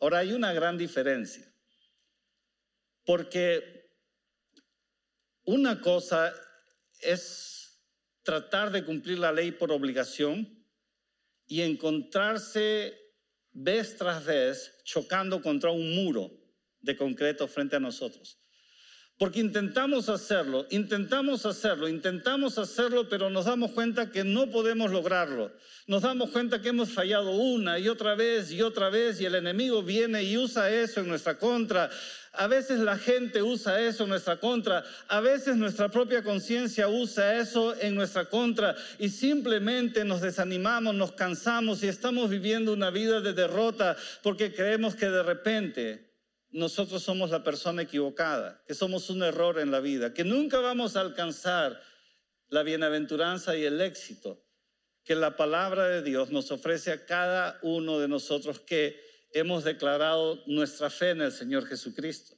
Ahora 0.00 0.20
hay 0.20 0.32
una 0.32 0.54
gran 0.54 0.78
diferencia, 0.78 1.46
porque 3.04 3.92
una 5.44 5.82
cosa 5.82 6.32
es 6.98 7.78
tratar 8.22 8.72
de 8.72 8.86
cumplir 8.86 9.18
la 9.18 9.32
ley 9.32 9.52
por 9.52 9.70
obligación 9.70 10.66
y 11.46 11.60
encontrarse 11.60 12.98
vez 13.52 13.98
tras 13.98 14.24
vez 14.24 14.80
chocando 14.84 15.42
contra 15.42 15.70
un 15.70 15.94
muro 15.94 16.30
de 16.80 16.96
concreto 16.96 17.46
frente 17.46 17.76
a 17.76 17.80
nosotros. 17.80 18.42
Porque 19.16 19.38
intentamos 19.38 20.08
hacerlo, 20.08 20.66
intentamos 20.70 21.46
hacerlo, 21.46 21.88
intentamos 21.88 22.58
hacerlo, 22.58 23.08
pero 23.08 23.30
nos 23.30 23.44
damos 23.44 23.70
cuenta 23.70 24.10
que 24.10 24.24
no 24.24 24.50
podemos 24.50 24.90
lograrlo. 24.90 25.52
Nos 25.86 26.02
damos 26.02 26.30
cuenta 26.30 26.60
que 26.60 26.70
hemos 26.70 26.90
fallado 26.90 27.30
una 27.30 27.78
y 27.78 27.88
otra 27.88 28.16
vez 28.16 28.50
y 28.50 28.60
otra 28.60 28.90
vez 28.90 29.20
y 29.20 29.26
el 29.26 29.36
enemigo 29.36 29.84
viene 29.84 30.24
y 30.24 30.36
usa 30.36 30.68
eso 30.68 31.00
en 31.00 31.06
nuestra 31.06 31.38
contra. 31.38 31.90
A 32.32 32.48
veces 32.48 32.80
la 32.80 32.98
gente 32.98 33.40
usa 33.40 33.80
eso 33.80 34.02
en 34.02 34.08
nuestra 34.08 34.40
contra, 34.40 34.82
a 35.06 35.20
veces 35.20 35.56
nuestra 35.56 35.88
propia 35.88 36.24
conciencia 36.24 36.88
usa 36.88 37.38
eso 37.38 37.80
en 37.80 37.94
nuestra 37.94 38.24
contra 38.24 38.74
y 38.98 39.10
simplemente 39.10 40.04
nos 40.04 40.22
desanimamos, 40.22 40.92
nos 40.96 41.12
cansamos 41.12 41.84
y 41.84 41.86
estamos 41.86 42.30
viviendo 42.30 42.72
una 42.72 42.90
vida 42.90 43.20
de 43.20 43.32
derrota 43.32 43.96
porque 44.24 44.52
creemos 44.52 44.96
que 44.96 45.08
de 45.08 45.22
repente 45.22 46.13
nosotros 46.54 47.02
somos 47.02 47.30
la 47.30 47.42
persona 47.42 47.82
equivocada, 47.82 48.62
que 48.64 48.74
somos 48.74 49.10
un 49.10 49.24
error 49.24 49.58
en 49.58 49.72
la 49.72 49.80
vida, 49.80 50.14
que 50.14 50.22
nunca 50.22 50.60
vamos 50.60 50.94
a 50.94 51.00
alcanzar 51.00 51.82
la 52.48 52.62
bienaventuranza 52.62 53.56
y 53.56 53.64
el 53.64 53.80
éxito 53.80 54.40
que 55.02 55.16
la 55.16 55.36
palabra 55.36 55.88
de 55.88 56.02
Dios 56.02 56.30
nos 56.30 56.52
ofrece 56.52 56.92
a 56.92 57.04
cada 57.04 57.58
uno 57.62 57.98
de 57.98 58.06
nosotros 58.06 58.60
que 58.60 58.98
hemos 59.32 59.64
declarado 59.64 60.44
nuestra 60.46 60.90
fe 60.90 61.10
en 61.10 61.22
el 61.22 61.32
Señor 61.32 61.66
Jesucristo. 61.66 62.36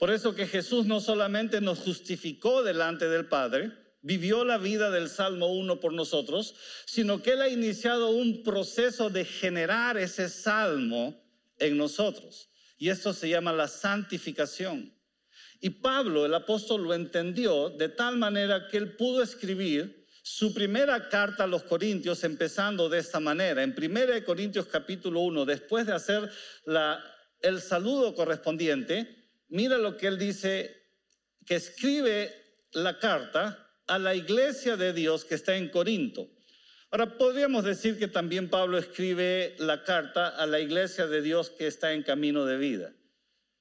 Por 0.00 0.10
eso 0.10 0.34
que 0.34 0.48
Jesús 0.48 0.86
no 0.86 1.00
solamente 1.00 1.60
nos 1.60 1.78
justificó 1.78 2.64
delante 2.64 3.08
del 3.08 3.26
Padre, 3.26 3.72
vivió 4.02 4.44
la 4.44 4.58
vida 4.58 4.90
del 4.90 5.08
Salmo 5.08 5.46
1 5.46 5.78
por 5.78 5.92
nosotros, 5.92 6.56
sino 6.86 7.22
que 7.22 7.34
Él 7.34 7.42
ha 7.42 7.48
iniciado 7.48 8.10
un 8.10 8.42
proceso 8.42 9.10
de 9.10 9.24
generar 9.24 9.96
ese 9.96 10.28
salmo 10.28 11.24
en 11.58 11.76
nosotros. 11.76 12.48
Y 12.78 12.88
esto 12.88 13.12
se 13.12 13.28
llama 13.28 13.52
la 13.52 13.68
santificación. 13.68 14.94
Y 15.60 15.70
Pablo, 15.70 16.24
el 16.24 16.34
apóstol, 16.34 16.84
lo 16.84 16.94
entendió 16.94 17.70
de 17.70 17.88
tal 17.88 18.16
manera 18.16 18.68
que 18.68 18.76
él 18.76 18.96
pudo 18.96 19.22
escribir 19.22 20.06
su 20.22 20.54
primera 20.54 21.08
carta 21.08 21.44
a 21.44 21.46
los 21.48 21.64
Corintios 21.64 22.22
empezando 22.22 22.88
de 22.88 22.98
esta 22.98 23.18
manera. 23.18 23.62
En 23.62 23.74
1 23.76 24.24
Corintios 24.24 24.66
capítulo 24.66 25.20
1, 25.20 25.44
después 25.44 25.86
de 25.86 25.94
hacer 25.94 26.30
el 27.40 27.60
saludo 27.60 28.14
correspondiente, 28.14 29.16
mira 29.48 29.78
lo 29.78 29.96
que 29.96 30.06
él 30.06 30.18
dice, 30.18 30.76
que 31.44 31.56
escribe 31.56 32.32
la 32.72 32.98
carta 32.98 33.66
a 33.86 33.98
la 33.98 34.14
iglesia 34.14 34.76
de 34.76 34.92
Dios 34.92 35.24
que 35.24 35.34
está 35.34 35.56
en 35.56 35.70
Corinto. 35.70 36.28
Ahora, 36.90 37.18
podríamos 37.18 37.64
decir 37.64 37.98
que 37.98 38.08
también 38.08 38.48
Pablo 38.48 38.78
escribe 38.78 39.54
la 39.58 39.84
carta 39.84 40.28
a 40.28 40.46
la 40.46 40.58
iglesia 40.58 41.06
de 41.06 41.20
Dios 41.20 41.50
que 41.50 41.66
está 41.66 41.92
en 41.92 42.02
camino 42.02 42.46
de 42.46 42.56
vida, 42.56 42.94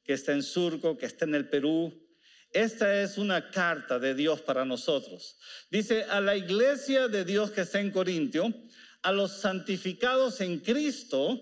que 0.05 0.13
está 0.13 0.31
en 0.31 0.43
Surco, 0.43 0.98
que 0.98 1.07
está 1.07 1.25
en 1.25 1.36
el 1.36 1.50
Perú. 1.50 2.07
Esta 2.51 3.01
es 3.01 3.17
una 3.17 3.51
carta 3.51 4.00
de 4.00 4.15
Dios 4.15 4.41
para 4.41 4.63
nosotros. 4.63 5.38
Dice 5.69 6.05
a 6.05 6.22
la 6.22 6.38
iglesia 6.38 7.10
de 7.10 7.25
Dios 7.25 7.51
que 7.51 7.62
está 7.62 7.81
en 7.81 7.91
Corintio, 7.91 8.53
a 9.01 9.12
los 9.12 9.41
santificados 9.41 10.39
en 10.39 10.60
Cristo, 10.60 11.38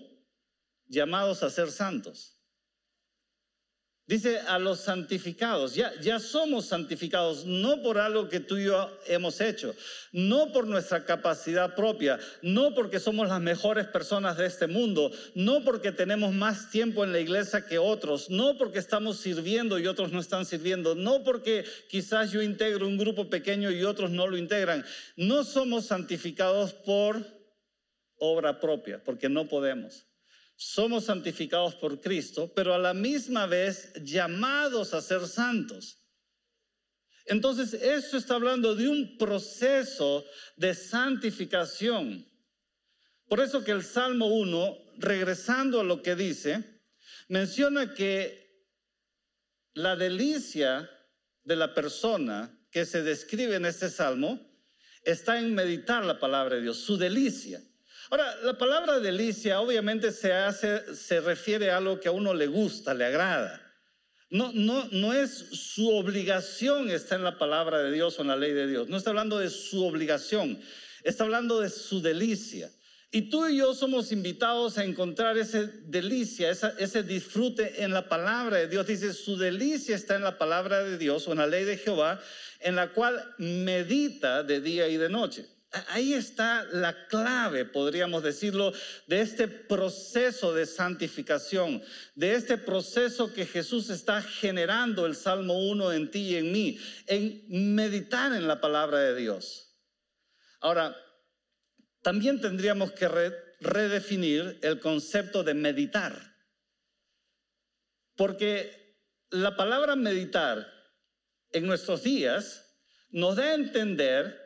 llamados 0.88 1.44
a 1.44 1.50
ser 1.50 1.70
santos. 1.70 2.35
Dice 4.08 4.38
a 4.38 4.60
los 4.60 4.82
santificados, 4.82 5.74
ya, 5.74 5.92
ya 6.00 6.20
somos 6.20 6.66
santificados, 6.66 7.44
no 7.44 7.82
por 7.82 7.98
algo 7.98 8.28
que 8.28 8.38
tú 8.38 8.56
y 8.56 8.66
yo 8.66 8.88
hemos 9.08 9.40
hecho, 9.40 9.74
no 10.12 10.52
por 10.52 10.68
nuestra 10.68 11.04
capacidad 11.04 11.74
propia, 11.74 12.20
no 12.40 12.72
porque 12.72 13.00
somos 13.00 13.26
las 13.28 13.40
mejores 13.40 13.88
personas 13.88 14.36
de 14.36 14.46
este 14.46 14.68
mundo, 14.68 15.10
no 15.34 15.64
porque 15.64 15.90
tenemos 15.90 16.32
más 16.32 16.70
tiempo 16.70 17.02
en 17.02 17.10
la 17.10 17.18
iglesia 17.18 17.66
que 17.66 17.78
otros, 17.78 18.30
no 18.30 18.56
porque 18.56 18.78
estamos 18.78 19.16
sirviendo 19.16 19.76
y 19.76 19.88
otros 19.88 20.12
no 20.12 20.20
están 20.20 20.46
sirviendo, 20.46 20.94
no 20.94 21.24
porque 21.24 21.64
quizás 21.88 22.30
yo 22.30 22.42
integro 22.42 22.86
un 22.86 22.98
grupo 22.98 23.28
pequeño 23.28 23.72
y 23.72 23.82
otros 23.82 24.12
no 24.12 24.28
lo 24.28 24.36
integran. 24.36 24.84
No 25.16 25.42
somos 25.42 25.86
santificados 25.86 26.74
por 26.74 27.20
obra 28.18 28.60
propia, 28.60 29.02
porque 29.02 29.28
no 29.28 29.48
podemos 29.48 30.06
somos 30.56 31.04
santificados 31.04 31.74
por 31.74 32.00
Cristo, 32.00 32.52
pero 32.54 32.74
a 32.74 32.78
la 32.78 32.94
misma 32.94 33.46
vez 33.46 33.92
llamados 34.02 34.94
a 34.94 35.02
ser 35.02 35.26
santos. 35.26 36.02
Entonces, 37.26 37.74
esto 37.74 38.16
está 38.16 38.36
hablando 38.36 38.74
de 38.74 38.88
un 38.88 39.18
proceso 39.18 40.24
de 40.56 40.74
santificación. 40.74 42.26
Por 43.28 43.40
eso 43.40 43.64
que 43.64 43.72
el 43.72 43.82
Salmo 43.82 44.26
1, 44.26 44.78
regresando 44.98 45.80
a 45.80 45.84
lo 45.84 46.02
que 46.02 46.14
dice, 46.14 46.82
menciona 47.28 47.94
que 47.94 48.64
la 49.74 49.96
delicia 49.96 50.88
de 51.42 51.56
la 51.56 51.74
persona 51.74 52.56
que 52.70 52.86
se 52.86 53.02
describe 53.02 53.56
en 53.56 53.66
este 53.66 53.90
salmo 53.90 54.40
está 55.02 55.38
en 55.38 55.54
meditar 55.54 56.04
la 56.04 56.18
palabra 56.18 56.56
de 56.56 56.62
Dios, 56.62 56.78
su 56.78 56.96
delicia. 56.96 57.62
Ahora, 58.10 58.36
la 58.42 58.56
palabra 58.56 59.00
delicia 59.00 59.60
obviamente 59.60 60.12
se, 60.12 60.32
hace, 60.32 60.94
se 60.94 61.20
refiere 61.20 61.70
a 61.70 61.78
algo 61.78 61.98
que 61.98 62.08
a 62.08 62.12
uno 62.12 62.34
le 62.34 62.46
gusta, 62.46 62.94
le 62.94 63.04
agrada. 63.04 63.62
No, 64.30 64.52
no, 64.52 64.88
no 64.90 65.12
es 65.12 65.30
su 65.30 65.88
obligación 65.90 66.90
está 66.90 67.14
en 67.14 67.24
la 67.24 67.38
palabra 67.38 67.78
de 67.78 67.92
Dios 67.92 68.18
o 68.18 68.22
en 68.22 68.28
la 68.28 68.36
ley 68.36 68.52
de 68.52 68.66
Dios. 68.66 68.88
No 68.88 68.96
está 68.96 69.10
hablando 69.10 69.38
de 69.38 69.50
su 69.50 69.84
obligación, 69.84 70.60
está 71.04 71.24
hablando 71.24 71.60
de 71.60 71.70
su 71.70 72.00
delicia. 72.00 72.70
Y 73.12 73.30
tú 73.30 73.46
y 73.46 73.58
yo 73.58 73.72
somos 73.72 74.10
invitados 74.10 74.78
a 74.78 74.84
encontrar 74.84 75.38
ese 75.38 75.68
delicia, 75.84 76.50
ese 76.50 77.02
disfrute 77.04 77.82
en 77.82 77.92
la 77.92 78.08
palabra 78.08 78.58
de 78.58 78.68
Dios. 78.68 78.86
Dice, 78.86 79.12
su 79.14 79.36
delicia 79.36 79.94
está 79.94 80.16
en 80.16 80.22
la 80.22 80.38
palabra 80.38 80.82
de 80.82 80.98
Dios 80.98 81.26
o 81.26 81.32
en 81.32 81.38
la 81.38 81.46
ley 81.46 81.64
de 81.64 81.78
Jehová, 81.78 82.20
en 82.60 82.74
la 82.74 82.92
cual 82.92 83.34
medita 83.38 84.42
de 84.42 84.60
día 84.60 84.88
y 84.88 84.96
de 84.96 85.08
noche. 85.08 85.46
Ahí 85.88 86.14
está 86.14 86.64
la 86.72 87.06
clave, 87.08 87.64
podríamos 87.64 88.22
decirlo, 88.22 88.72
de 89.08 89.20
este 89.20 89.48
proceso 89.48 90.54
de 90.54 90.64
santificación, 90.64 91.82
de 92.14 92.34
este 92.34 92.56
proceso 92.56 93.32
que 93.32 93.44
Jesús 93.44 93.90
está 93.90 94.22
generando 94.22 95.06
el 95.06 95.16
Salmo 95.16 95.68
1 95.68 95.92
en 95.92 96.10
ti 96.10 96.20
y 96.20 96.36
en 96.36 96.52
mí, 96.52 96.78
en 97.06 97.74
meditar 97.74 98.32
en 98.32 98.46
la 98.46 98.60
palabra 98.60 99.00
de 99.00 99.16
Dios. 99.16 99.76
Ahora, 100.60 100.96
también 102.00 102.40
tendríamos 102.40 102.92
que 102.92 103.08
redefinir 103.60 104.58
el 104.62 104.78
concepto 104.78 105.42
de 105.42 105.54
meditar, 105.54 106.36
porque 108.14 108.96
la 109.30 109.56
palabra 109.56 109.96
meditar 109.96 110.72
en 111.50 111.66
nuestros 111.66 112.02
días 112.04 112.64
nos 113.10 113.36
da 113.36 113.44
a 113.44 113.54
entender 113.54 114.45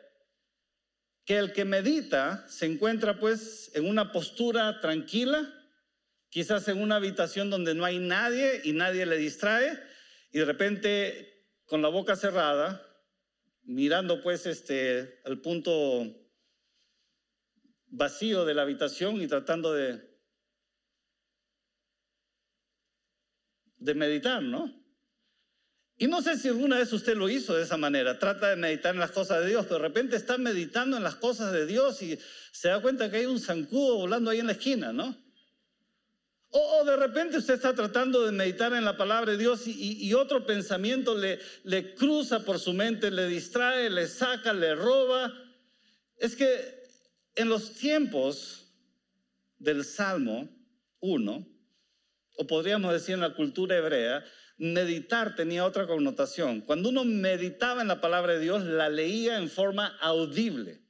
que 1.25 1.37
el 1.37 1.53
que 1.53 1.65
medita 1.65 2.47
se 2.47 2.65
encuentra 2.65 3.19
pues 3.19 3.71
en 3.75 3.87
una 3.87 4.11
postura 4.11 4.79
tranquila, 4.81 5.53
quizás 6.29 6.67
en 6.67 6.81
una 6.81 6.95
habitación 6.95 7.49
donde 7.49 7.75
no 7.75 7.85
hay 7.85 7.99
nadie 7.99 8.61
y 8.63 8.73
nadie 8.73 9.05
le 9.05 9.17
distrae, 9.17 9.79
y 10.31 10.39
de 10.39 10.45
repente 10.45 11.47
con 11.65 11.81
la 11.81 11.89
boca 11.89 12.15
cerrada, 12.15 12.85
mirando 13.63 14.21
pues 14.21 14.45
este 14.45 15.21
al 15.25 15.39
punto 15.41 16.17
vacío 17.87 18.45
de 18.45 18.53
la 18.53 18.63
habitación 18.63 19.21
y 19.21 19.27
tratando 19.27 19.73
de 19.73 20.11
de 23.77 23.95
meditar, 23.95 24.43
¿no? 24.43 24.80
Y 26.01 26.07
no 26.07 26.23
sé 26.23 26.35
si 26.35 26.47
alguna 26.47 26.79
vez 26.79 26.91
usted 26.93 27.15
lo 27.15 27.29
hizo 27.29 27.53
de 27.53 27.61
esa 27.61 27.77
manera, 27.77 28.17
trata 28.17 28.49
de 28.49 28.55
meditar 28.55 28.95
en 28.95 28.99
las 28.99 29.11
cosas 29.11 29.41
de 29.41 29.49
Dios, 29.49 29.67
pero 29.67 29.79
de 29.79 29.87
repente 29.87 30.15
está 30.15 30.35
meditando 30.39 30.97
en 30.97 31.03
las 31.03 31.13
cosas 31.13 31.53
de 31.53 31.67
Dios 31.67 32.01
y 32.01 32.17
se 32.51 32.69
da 32.69 32.81
cuenta 32.81 33.11
que 33.11 33.17
hay 33.17 33.27
un 33.27 33.39
zancudo 33.39 33.97
volando 33.97 34.31
ahí 34.31 34.39
en 34.39 34.47
la 34.47 34.53
esquina, 34.53 34.91
¿no? 34.91 35.15
O, 36.49 36.83
de 36.85 36.95
repente 36.95 37.37
usted 37.37 37.53
está 37.53 37.75
tratando 37.75 38.25
de 38.25 38.31
meditar 38.31 38.73
en 38.73 38.83
la 38.83 38.97
palabra 38.97 39.33
de 39.33 39.37
Dios 39.37 39.67
y, 39.67 40.11
otro 40.15 40.43
pensamiento 40.43 41.15
le, 41.15 41.37
le 41.65 41.93
cruza 41.93 42.43
por 42.43 42.57
su 42.57 42.73
mente, 42.73 43.11
le 43.11 43.27
distrae, 43.27 43.87
le 43.91 44.07
saca, 44.07 44.53
le 44.53 44.73
roba. 44.73 45.31
Es 46.17 46.35
que 46.35 46.81
en 47.35 47.47
los 47.47 47.75
tiempos 47.75 48.73
del 49.59 49.85
Salmo 49.85 50.49
1, 51.01 51.50
o 52.37 52.47
podríamos 52.47 52.93
decir 52.93 53.15
en 53.15 53.21
la 53.21 53.33
cultura 53.33 53.77
hebrea, 53.77 54.23
meditar 54.57 55.35
tenía 55.35 55.65
otra 55.65 55.87
connotación. 55.87 56.61
Cuando 56.61 56.89
uno 56.89 57.03
meditaba 57.03 57.81
en 57.81 57.87
la 57.87 58.01
palabra 58.01 58.33
de 58.33 58.39
Dios, 58.39 58.63
la 58.63 58.89
leía 58.89 59.37
en 59.37 59.49
forma 59.49 59.97
audible. 60.01 60.80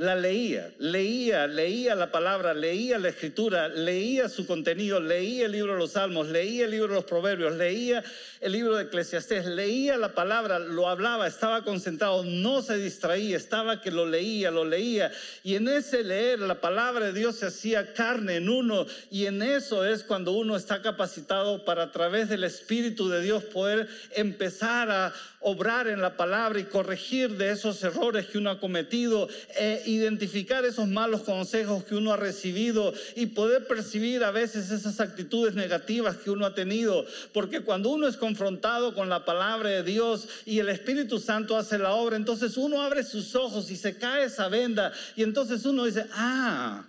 La 0.00 0.16
leía, 0.16 0.72
leía, 0.78 1.46
leía 1.46 1.94
la 1.94 2.10
palabra, 2.10 2.54
leía 2.54 2.98
la 2.98 3.10
escritura, 3.10 3.68
leía 3.68 4.30
su 4.30 4.46
contenido, 4.46 4.98
leía 4.98 5.44
el 5.44 5.52
libro 5.52 5.74
de 5.74 5.78
los 5.78 5.92
Salmos, 5.92 6.28
leía 6.28 6.64
el 6.64 6.70
libro 6.70 6.88
de 6.88 6.94
los 6.94 7.04
Proverbios, 7.04 7.54
leía 7.56 8.02
el 8.40 8.52
libro 8.52 8.76
de 8.76 8.84
Eclesiastés, 8.84 9.44
leía 9.44 9.98
la 9.98 10.14
palabra, 10.14 10.58
lo 10.58 10.88
hablaba, 10.88 11.26
estaba 11.26 11.64
concentrado, 11.64 12.24
no 12.24 12.62
se 12.62 12.78
distraía, 12.78 13.36
estaba 13.36 13.82
que 13.82 13.90
lo 13.90 14.06
leía, 14.06 14.50
lo 14.50 14.64
leía. 14.64 15.12
Y 15.44 15.56
en 15.56 15.68
ese 15.68 16.02
leer 16.02 16.38
la 16.38 16.62
palabra 16.62 17.04
de 17.04 17.12
Dios 17.12 17.36
se 17.36 17.48
hacía 17.48 17.92
carne 17.92 18.36
en 18.36 18.48
uno 18.48 18.86
y 19.10 19.26
en 19.26 19.42
eso 19.42 19.84
es 19.84 20.02
cuando 20.02 20.32
uno 20.32 20.56
está 20.56 20.80
capacitado 20.80 21.66
para 21.66 21.82
a 21.82 21.92
través 21.92 22.30
del 22.30 22.44
Espíritu 22.44 23.10
de 23.10 23.20
Dios 23.20 23.44
poder 23.44 23.86
empezar 24.12 24.90
a 24.90 25.12
obrar 25.40 25.88
en 25.88 26.00
la 26.00 26.16
palabra 26.16 26.60
y 26.60 26.64
corregir 26.64 27.36
de 27.36 27.50
esos 27.50 27.82
errores 27.82 28.26
que 28.26 28.38
uno 28.38 28.50
ha 28.50 28.60
cometido, 28.60 29.28
e 29.56 29.82
identificar 29.94 30.64
esos 30.64 30.88
malos 30.88 31.22
consejos 31.22 31.84
que 31.84 31.94
uno 31.94 32.12
ha 32.12 32.16
recibido 32.16 32.92
y 33.16 33.26
poder 33.26 33.66
percibir 33.66 34.24
a 34.24 34.30
veces 34.30 34.70
esas 34.70 35.00
actitudes 35.00 35.54
negativas 35.54 36.16
que 36.16 36.30
uno 36.30 36.46
ha 36.46 36.54
tenido. 36.54 37.04
Porque 37.32 37.60
cuando 37.60 37.90
uno 37.90 38.06
es 38.06 38.16
confrontado 38.16 38.94
con 38.94 39.08
la 39.08 39.24
palabra 39.24 39.70
de 39.70 39.82
Dios 39.82 40.28
y 40.44 40.58
el 40.58 40.68
Espíritu 40.68 41.18
Santo 41.18 41.56
hace 41.56 41.78
la 41.78 41.92
obra, 41.92 42.16
entonces 42.16 42.56
uno 42.56 42.82
abre 42.82 43.02
sus 43.02 43.34
ojos 43.34 43.70
y 43.70 43.76
se 43.76 43.98
cae 43.98 44.24
esa 44.24 44.48
venda 44.48 44.92
y 45.16 45.22
entonces 45.22 45.64
uno 45.64 45.84
dice, 45.84 46.06
ah, 46.12 46.88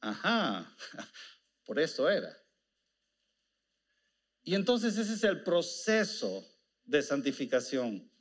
ajá, 0.00 0.76
por 1.64 1.80
esto 1.80 2.08
era. 2.08 2.36
Y 4.44 4.54
entonces 4.54 4.98
ese 4.98 5.14
es 5.14 5.24
el 5.24 5.42
proceso 5.42 6.44
de 6.84 7.02
santificación. 7.02 8.11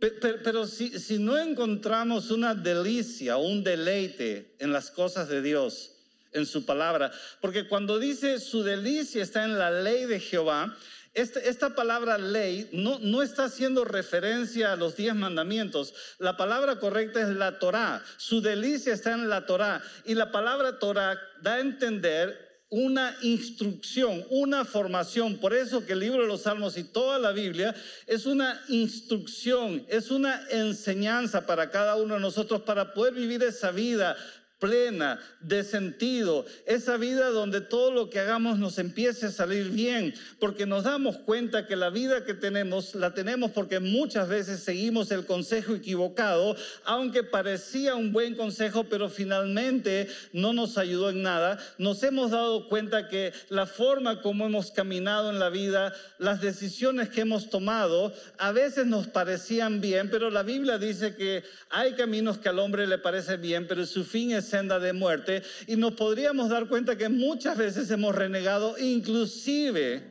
Pero, 0.00 0.66
si, 0.66 1.18
no 1.18 1.36
encontramos 1.36 2.30
una 2.30 2.54
delicia, 2.54 3.36
un 3.36 3.62
deleite 3.62 4.56
en 4.58 4.72
las 4.72 4.90
cosas 4.90 5.28
de 5.28 5.42
Dios, 5.42 5.92
en 6.32 6.46
su 6.46 6.64
palabra, 6.64 7.12
porque 7.40 7.68
cuando 7.68 7.98
dice 7.98 8.38
su 8.38 8.62
delicia 8.62 9.22
está 9.22 9.44
en 9.44 9.58
la 9.58 9.70
ley 9.70 10.06
de 10.06 10.18
Jehová, 10.20 10.74
esta, 11.12 11.40
esta, 11.40 11.74
palabra 11.74 12.18
ley 12.18 12.70
no, 12.72 12.98
no 13.00 13.20
está 13.20 13.44
haciendo 13.44 13.84
referencia 13.84 14.72
a 14.72 14.76
los 14.76 14.96
diez 14.96 15.14
mandamientos. 15.14 15.92
La 16.18 16.36
palabra 16.36 16.78
correcta 16.78 17.20
es 17.20 17.28
la 17.28 17.58
Torah. 17.58 18.02
Su 18.16 18.40
delicia 18.40 18.94
está 18.94 19.12
en 19.12 19.28
la 19.28 19.44
Torah. 19.44 19.82
Y 20.04 20.14
la 20.14 20.30
palabra 20.30 20.78
Torah 20.78 21.18
da 21.42 21.54
a 21.54 21.60
entender 21.60 22.49
una 22.70 23.16
instrucción, 23.22 24.24
una 24.30 24.64
formación. 24.64 25.38
Por 25.38 25.52
eso 25.52 25.84
que 25.84 25.92
el 25.92 26.00
libro 26.00 26.22
de 26.22 26.28
los 26.28 26.42
Salmos 26.42 26.78
y 26.78 26.84
toda 26.84 27.18
la 27.18 27.32
Biblia 27.32 27.74
es 28.06 28.26
una 28.26 28.62
instrucción, 28.68 29.84
es 29.88 30.10
una 30.10 30.40
enseñanza 30.50 31.46
para 31.46 31.70
cada 31.70 31.96
uno 31.96 32.14
de 32.14 32.20
nosotros 32.20 32.62
para 32.62 32.94
poder 32.94 33.14
vivir 33.14 33.42
esa 33.42 33.72
vida 33.72 34.16
plena, 34.60 35.18
de 35.40 35.64
sentido, 35.64 36.44
esa 36.66 36.96
vida 36.96 37.30
donde 37.30 37.60
todo 37.60 37.90
lo 37.90 38.10
que 38.10 38.20
hagamos 38.20 38.58
nos 38.58 38.78
empiece 38.78 39.26
a 39.26 39.30
salir 39.30 39.70
bien, 39.70 40.14
porque 40.38 40.66
nos 40.66 40.84
damos 40.84 41.16
cuenta 41.16 41.66
que 41.66 41.74
la 41.74 41.90
vida 41.90 42.24
que 42.24 42.34
tenemos 42.34 42.94
la 42.94 43.14
tenemos 43.14 43.50
porque 43.50 43.80
muchas 43.80 44.28
veces 44.28 44.62
seguimos 44.62 45.10
el 45.10 45.26
consejo 45.26 45.74
equivocado, 45.74 46.56
aunque 46.84 47.24
parecía 47.24 47.94
un 47.94 48.12
buen 48.12 48.34
consejo, 48.34 48.84
pero 48.84 49.08
finalmente 49.08 50.08
no 50.32 50.52
nos 50.52 50.78
ayudó 50.78 51.10
en 51.10 51.22
nada. 51.22 51.58
Nos 51.78 52.02
hemos 52.02 52.30
dado 52.30 52.68
cuenta 52.68 53.08
que 53.08 53.32
la 53.48 53.66
forma 53.66 54.20
como 54.20 54.46
hemos 54.46 54.70
caminado 54.70 55.30
en 55.30 55.38
la 55.38 55.48
vida, 55.48 55.94
las 56.18 56.40
decisiones 56.40 57.08
que 57.08 57.22
hemos 57.22 57.48
tomado, 57.48 58.12
a 58.38 58.52
veces 58.52 58.86
nos 58.86 59.06
parecían 59.06 59.80
bien, 59.80 60.10
pero 60.10 60.30
la 60.30 60.42
Biblia 60.42 60.78
dice 60.78 61.14
que 61.16 61.42
hay 61.70 61.94
caminos 61.94 62.38
que 62.38 62.50
al 62.50 62.58
hombre 62.58 62.86
le 62.86 62.98
parece 62.98 63.36
bien, 63.36 63.66
pero 63.66 63.86
su 63.86 64.04
fin 64.04 64.32
es 64.32 64.49
senda 64.50 64.78
de 64.78 64.92
muerte 64.92 65.42
y 65.66 65.76
nos 65.76 65.94
podríamos 65.94 66.48
dar 66.48 66.68
cuenta 66.68 66.96
que 66.96 67.08
muchas 67.08 67.56
veces 67.56 67.90
hemos 67.90 68.14
renegado 68.14 68.76
inclusive, 68.78 70.02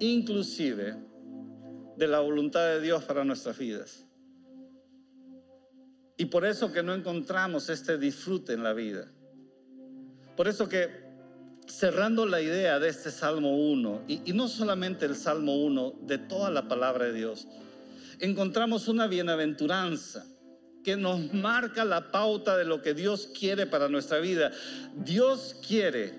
inclusive 0.00 0.96
de 1.96 2.08
la 2.08 2.20
voluntad 2.20 2.66
de 2.66 2.80
Dios 2.80 3.04
para 3.04 3.24
nuestras 3.24 3.58
vidas. 3.58 4.06
Y 6.16 6.26
por 6.26 6.44
eso 6.44 6.72
que 6.72 6.82
no 6.82 6.94
encontramos 6.94 7.68
este 7.68 7.98
disfrute 7.98 8.52
en 8.52 8.62
la 8.62 8.72
vida. 8.72 9.10
Por 10.36 10.48
eso 10.48 10.68
que 10.68 11.04
cerrando 11.66 12.26
la 12.26 12.40
idea 12.40 12.78
de 12.78 12.88
este 12.88 13.10
Salmo 13.10 13.56
1, 13.56 14.02
y, 14.06 14.30
y, 14.30 14.32
no 14.32 14.48
solamente 14.48 15.06
el 15.06 15.16
Salmo 15.16 15.56
1, 15.64 15.94
de 16.02 16.18
toda 16.18 16.50
la 16.50 16.68
palabra 16.68 17.06
de 17.06 17.14
Dios, 17.14 17.48
encontramos 18.20 18.86
una 18.88 19.06
bienaventuranza 19.06 20.26
que 20.84 20.96
nos 20.96 21.32
marca 21.32 21.84
la 21.84 22.12
pauta 22.12 22.56
de 22.56 22.64
lo 22.64 22.82
que 22.82 22.92
Dios 22.92 23.28
quiere 23.36 23.66
para 23.66 23.88
nuestra 23.88 24.18
vida. 24.18 24.52
Dios 24.94 25.56
quiere 25.66 26.12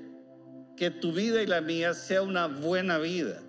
que 0.75 0.89
tu 0.89 1.13
vida 1.13 1.41
y 1.41 1.45
la 1.45 1.62
mía 1.62 1.93
sea 1.93 2.23
una 2.23 2.47
buena 2.47 2.97
vida. 2.97 3.41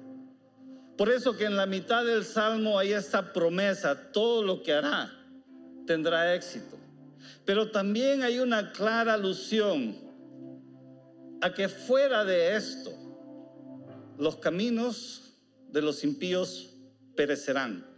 Por 0.96 1.10
eso 1.10 1.36
que 1.36 1.46
en 1.46 1.56
la 1.56 1.66
mitad 1.66 2.04
del 2.04 2.24
Salmo 2.24 2.78
hay 2.78 2.92
esta 2.92 3.32
promesa, 3.32 4.12
todo 4.12 4.42
lo 4.42 4.62
que 4.62 4.74
hará 4.74 5.10
tendrá 5.86 6.34
éxito. 6.34 6.78
Pero 7.44 7.70
también 7.70 8.22
hay 8.22 8.38
una 8.38 8.72
clara 8.72 9.14
alusión 9.14 9.96
a 11.40 11.52
que 11.52 11.68
fuera 11.68 12.24
de 12.24 12.56
esto, 12.56 12.90
los 14.18 14.36
caminos 14.36 15.34
de 15.68 15.82
los 15.82 16.04
impíos 16.04 16.74
perecerán. 17.14 17.95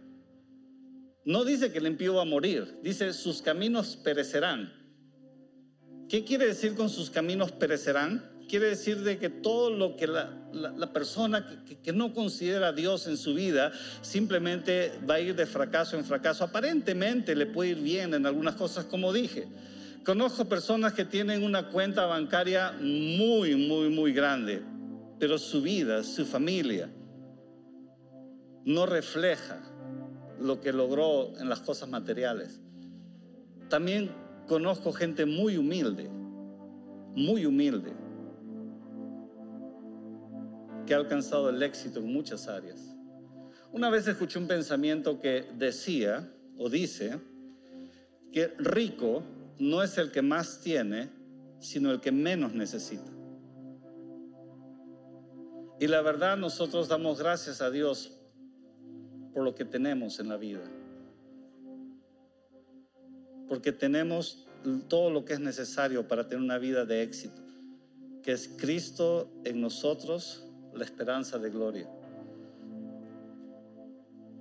No 1.25 1.45
dice 1.45 1.71
que 1.71 1.79
el 1.79 1.87
impío 1.87 2.15
va 2.15 2.21
a 2.21 2.25
morir, 2.25 2.79
dice 2.81 3.13
sus 3.13 3.41
caminos 3.41 3.97
perecerán. 3.97 4.73
¿Qué 6.07 6.23
quiere 6.23 6.47
decir 6.47 6.75
con 6.75 6.89
sus 6.89 7.09
caminos 7.09 7.51
perecerán? 7.51 8.31
Quiere 8.47 8.67
decir 8.67 9.03
de 9.03 9.19
que 9.19 9.29
todo 9.29 9.69
lo 9.69 9.95
que 9.95 10.07
la, 10.07 10.91
persona 10.91 11.45
que, 11.67 11.77
que, 11.77 11.93
no 11.93 12.15
considera 12.15 12.69
a 12.69 12.73
Dios 12.73 13.05
en 13.05 13.15
su 13.15 13.35
vida 13.35 13.71
simplemente 14.01 14.91
va 15.07 15.15
a 15.15 15.19
ir 15.19 15.35
de 15.35 15.45
fracaso 15.45 15.97
en 15.97 16.03
fracaso. 16.03 16.43
Aparentemente 16.43 17.35
le 17.35 17.45
puede 17.45 17.71
ir 17.71 17.77
bien 17.77 18.15
en 18.15 18.25
algunas 18.25 18.55
cosas, 18.55 18.85
como 18.85 19.13
dije. 19.13 19.47
Conozco 20.03 20.45
personas 20.45 20.93
que 20.93 21.05
tienen 21.05 21.43
una 21.43 21.69
cuenta 21.69 22.07
bancaria 22.07 22.71
muy, 22.81 23.55
muy, 23.55 23.89
muy 23.89 24.13
grande, 24.13 24.63
pero 25.19 25.37
su 25.37 25.61
vida, 25.61 26.03
su 26.03 26.25
familia, 26.25 26.89
no 28.65 28.87
refleja 28.87 29.61
lo 30.39 30.61
que 30.61 30.73
logró 30.73 31.37
en 31.37 31.49
las 31.49 31.59
cosas 31.59 31.89
materiales. 31.89 32.61
También 33.69 34.11
conozco 34.47 34.91
gente 34.91 35.25
muy 35.25 35.57
humilde, 35.57 36.09
muy 37.15 37.45
humilde, 37.45 37.93
que 40.85 40.93
ha 40.93 40.97
alcanzado 40.97 41.49
el 41.49 41.61
éxito 41.61 41.99
en 41.99 42.11
muchas 42.11 42.47
áreas. 42.47 42.95
Una 43.71 43.89
vez 43.89 44.07
escuché 44.07 44.39
un 44.39 44.47
pensamiento 44.47 45.19
que 45.19 45.45
decía 45.57 46.33
o 46.57 46.69
dice 46.69 47.19
que 48.31 48.53
rico 48.57 49.23
no 49.59 49.83
es 49.83 49.97
el 49.97 50.11
que 50.11 50.21
más 50.21 50.61
tiene, 50.61 51.09
sino 51.59 51.91
el 51.91 51.99
que 51.99 52.11
menos 52.11 52.53
necesita. 52.53 53.11
Y 55.79 55.87
la 55.87 56.01
verdad 56.01 56.37
nosotros 56.37 56.87
damos 56.87 57.19
gracias 57.19 57.61
a 57.61 57.69
Dios 57.69 58.18
por 59.39 59.45
lo 59.45 59.55
que 59.55 59.63
tenemos 59.63 60.19
en 60.19 60.27
la 60.27 60.35
vida. 60.35 60.59
Porque 63.47 63.71
tenemos 63.71 64.49
todo 64.89 65.09
lo 65.09 65.23
que 65.23 65.31
es 65.31 65.39
necesario 65.39 66.05
para 66.09 66.27
tener 66.27 66.43
una 66.43 66.57
vida 66.57 66.83
de 66.83 67.03
éxito, 67.03 67.41
que 68.21 68.33
es 68.33 68.49
Cristo 68.57 69.31
en 69.45 69.61
nosotros, 69.61 70.45
la 70.73 70.83
esperanza 70.83 71.37
de 71.37 71.51
gloria. 71.51 71.89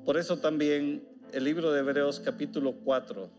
Por 0.05 0.17
eso 0.17 0.39
también 0.39 1.07
el 1.33 1.45
libro 1.45 1.71
de 1.71 1.79
Hebreos 1.79 2.19
capítulo 2.19 2.81
4, 2.83 3.31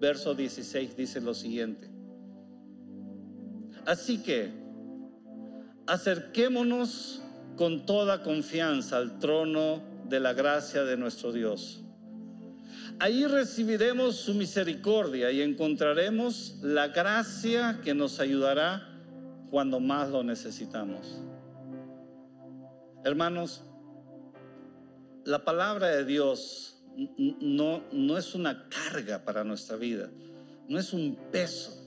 verso 0.00 0.34
16 0.34 0.96
dice 0.96 1.20
lo 1.20 1.34
siguiente. 1.34 1.90
Así 3.84 4.22
que 4.22 4.50
acerquémonos 5.86 7.22
con 7.56 7.84
toda 7.84 8.22
confianza 8.22 8.96
al 8.96 9.18
trono 9.18 9.92
de 10.08 10.20
la 10.20 10.32
gracia 10.32 10.84
de 10.84 10.96
nuestro 10.96 11.32
Dios. 11.32 11.84
Ahí 13.00 13.26
recibiremos 13.26 14.16
su 14.16 14.34
misericordia 14.34 15.30
y 15.32 15.42
encontraremos 15.42 16.58
la 16.62 16.88
gracia 16.88 17.80
que 17.82 17.94
nos 17.94 18.20
ayudará 18.20 18.88
cuando 19.50 19.80
más 19.80 20.10
lo 20.10 20.22
necesitamos. 20.22 21.20
Hermanos, 23.04 23.64
la 25.24 25.44
palabra 25.44 25.88
de 25.88 26.04
Dios 26.04 26.84
no, 27.16 27.82
no 27.90 28.18
es 28.18 28.34
una 28.34 28.68
carga 28.68 29.24
para 29.24 29.42
nuestra 29.42 29.76
vida, 29.76 30.10
no 30.68 30.78
es 30.78 30.92
un 30.92 31.16
peso. 31.32 31.80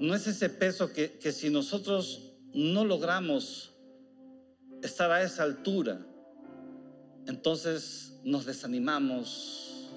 No 0.00 0.14
es 0.14 0.26
ese 0.26 0.48
peso 0.48 0.92
que, 0.92 1.18
que 1.18 1.30
si 1.30 1.48
nosotros 1.48 2.34
no 2.52 2.84
logramos 2.84 3.71
estar 4.82 5.10
a 5.10 5.22
esa 5.22 5.44
altura, 5.44 6.04
entonces 7.26 8.20
nos 8.24 8.44
desanimamos, 8.44 9.90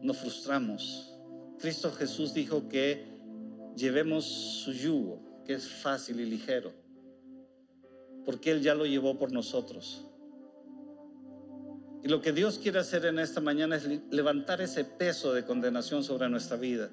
nos 0.00 0.16
frustramos. 0.16 1.12
Cristo 1.58 1.92
Jesús 1.92 2.32
dijo 2.34 2.68
que 2.68 3.06
llevemos 3.76 4.24
su 4.24 4.72
yugo, 4.72 5.42
que 5.44 5.54
es 5.54 5.68
fácil 5.68 6.20
y 6.20 6.26
ligero, 6.26 6.72
porque 8.24 8.50
Él 8.50 8.62
ya 8.62 8.74
lo 8.74 8.86
llevó 8.86 9.18
por 9.18 9.32
nosotros. 9.32 10.06
Y 12.02 12.08
lo 12.08 12.20
que 12.20 12.32
Dios 12.32 12.58
quiere 12.58 12.78
hacer 12.78 13.04
en 13.04 13.18
esta 13.18 13.40
mañana 13.40 13.76
es 13.76 13.86
levantar 14.10 14.60
ese 14.60 14.84
peso 14.84 15.32
de 15.32 15.44
condenación 15.44 16.04
sobre 16.04 16.28
nuestra 16.28 16.56
vida. 16.56 16.90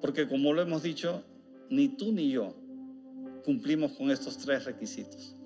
Porque 0.00 0.26
como 0.26 0.52
lo 0.52 0.62
hemos 0.62 0.82
dicho, 0.82 1.24
ni 1.68 1.88
tú 1.88 2.12
ni 2.12 2.30
yo 2.30 2.54
cumplimos 3.46 3.92
con 3.92 4.10
estos 4.10 4.36
tres 4.36 4.64
requisitos. 4.64 5.36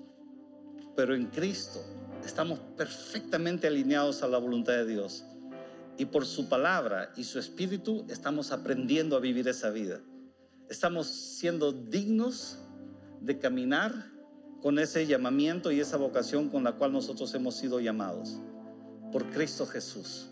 Pero 0.95 1.15
en 1.15 1.27
Cristo 1.27 1.79
estamos 2.25 2.59
perfectamente 2.75 3.67
alineados 3.67 4.23
a 4.23 4.27
la 4.27 4.39
voluntad 4.39 4.73
de 4.73 4.87
Dios. 4.87 5.23
Y 5.99 6.05
por 6.05 6.25
su 6.25 6.49
palabra 6.49 7.13
y 7.15 7.23
su 7.23 7.37
espíritu 7.37 8.03
estamos 8.09 8.51
aprendiendo 8.51 9.15
a 9.15 9.19
vivir 9.19 9.47
esa 9.47 9.69
vida. 9.69 10.01
Estamos 10.67 11.07
siendo 11.07 11.71
dignos 11.71 12.57
de 13.21 13.37
caminar 13.37 14.11
con 14.63 14.79
ese 14.79 15.05
llamamiento 15.05 15.71
y 15.71 15.79
esa 15.79 15.97
vocación 15.97 16.49
con 16.49 16.63
la 16.63 16.73
cual 16.73 16.93
nosotros 16.93 17.31
hemos 17.35 17.55
sido 17.55 17.79
llamados 17.79 18.39
por 19.11 19.29
Cristo 19.29 19.67
Jesús. 19.67 20.27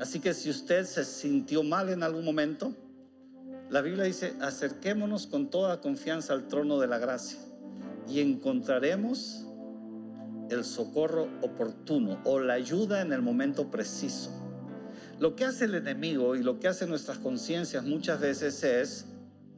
Así 0.00 0.18
que 0.18 0.34
si 0.34 0.50
usted 0.50 0.84
se 0.84 1.04
sintió 1.04 1.62
mal 1.62 1.90
en 1.90 2.02
algún 2.02 2.24
momento, 2.24 2.74
la 3.74 3.82
Biblia 3.82 4.04
dice, 4.04 4.34
acerquémonos 4.40 5.26
con 5.26 5.50
toda 5.50 5.80
confianza 5.80 6.32
al 6.32 6.46
trono 6.46 6.78
de 6.78 6.86
la 6.86 6.98
gracia 6.98 7.40
y 8.08 8.20
encontraremos 8.20 9.48
el 10.48 10.62
socorro 10.62 11.28
oportuno 11.42 12.20
o 12.22 12.38
la 12.38 12.52
ayuda 12.52 13.00
en 13.00 13.12
el 13.12 13.20
momento 13.20 13.72
preciso. 13.72 14.30
Lo 15.18 15.34
que 15.34 15.44
hace 15.44 15.64
el 15.64 15.74
enemigo 15.74 16.36
y 16.36 16.44
lo 16.44 16.60
que 16.60 16.68
hace 16.68 16.86
nuestras 16.86 17.18
conciencias 17.18 17.82
muchas 17.82 18.20
veces 18.20 18.62
es 18.62 19.06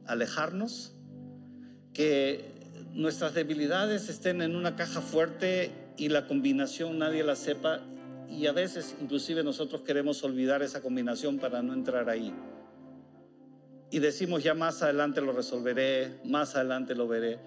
alejarnos, 0.07 0.95
que 1.93 2.55
nuestras 2.93 3.35
debilidades 3.35 4.09
estén 4.09 4.41
en 4.41 4.55
una 4.55 4.75
caja 4.75 5.01
fuerte 5.01 5.71
y 5.95 6.09
la 6.09 6.25
combinación 6.25 6.97
nadie 6.97 7.23
la 7.23 7.35
sepa 7.35 7.81
y 8.27 8.47
a 8.47 8.51
veces 8.51 8.95
inclusive 8.99 9.43
nosotros 9.43 9.81
queremos 9.81 10.23
olvidar 10.23 10.63
esa 10.63 10.81
combinación 10.81 11.37
para 11.37 11.61
no 11.61 11.75
entrar 11.75 12.09
ahí. 12.09 12.33
Y 13.89 13.99
decimos 13.99 14.43
ya 14.43 14.53
más 14.53 14.81
adelante 14.81 15.21
lo 15.21 15.31
resolveré, 15.31 16.19
más 16.25 16.55
adelante 16.55 16.93
lo 16.93 17.07
veré. 17.07 17.39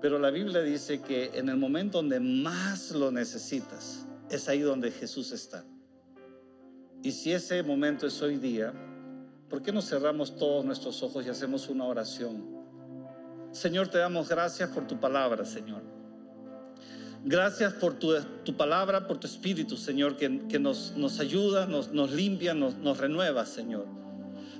Pero 0.00 0.18
la 0.18 0.30
Biblia 0.30 0.62
dice 0.62 1.00
que 1.00 1.30
en 1.34 1.48
el 1.48 1.56
momento 1.56 1.98
donde 1.98 2.20
más 2.20 2.92
lo 2.92 3.10
necesitas, 3.10 4.06
es 4.30 4.48
ahí 4.48 4.60
donde 4.60 4.90
Jesús 4.90 5.32
está. 5.32 5.64
Y 7.02 7.12
si 7.12 7.32
ese 7.32 7.62
momento 7.62 8.06
es 8.06 8.20
hoy 8.22 8.36
día, 8.36 8.72
¿por 9.48 9.62
qué 9.62 9.72
no 9.72 9.80
cerramos 9.80 10.36
todos 10.36 10.64
nuestros 10.64 11.02
ojos 11.02 11.24
y 11.26 11.28
hacemos 11.28 11.68
una 11.68 11.84
oración? 11.84 12.58
Señor, 13.52 13.88
te 13.88 13.98
damos 13.98 14.28
gracias 14.28 14.70
por 14.70 14.86
tu 14.86 14.98
palabra, 14.98 15.44
Señor. 15.44 15.82
Gracias 17.24 17.72
por 17.74 17.94
tu, 17.94 18.56
palabra, 18.56 19.06
por 19.06 19.18
tu 19.18 19.26
espíritu, 19.26 19.76
Señor, 19.76 20.16
que, 20.16 20.58
nos, 20.58 20.96
nos, 20.96 21.18
ayuda, 21.18 21.66
nos, 21.66 21.92
nos 21.92 22.12
limpia, 22.12 22.54
nos, 22.54 22.76
nos 22.76 22.98
renueva, 22.98 23.44
Señor. 23.44 23.86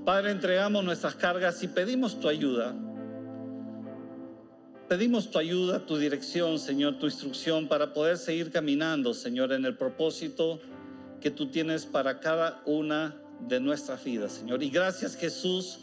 Padre, 0.08 0.30
entregamos 0.30 0.82
nuestras 0.82 1.16
cargas 1.16 1.62
y 1.62 1.68
pedimos 1.68 2.18
tu 2.18 2.30
ayuda 2.30 2.74
Pedimos 4.88 5.30
tu 5.30 5.38
ayuda, 5.38 5.84
tu 5.84 5.98
dirección, 5.98 6.58
Señor, 6.58 6.98
tu 6.98 7.04
instrucción 7.04 7.68
para 7.68 7.92
poder 7.92 8.16
seguir 8.16 8.50
caminando, 8.50 9.12
Señor, 9.12 9.52
en 9.52 9.66
el 9.66 9.76
propósito 9.76 10.60
que 11.20 11.30
tú 11.30 11.50
tienes 11.50 11.84
para 11.84 12.20
cada 12.20 12.62
una 12.64 13.14
de 13.48 13.60
nuestras 13.60 14.02
vidas, 14.02 14.32
Señor. 14.32 14.62
Y 14.62 14.70
gracias, 14.70 15.14
Jesús, 15.14 15.78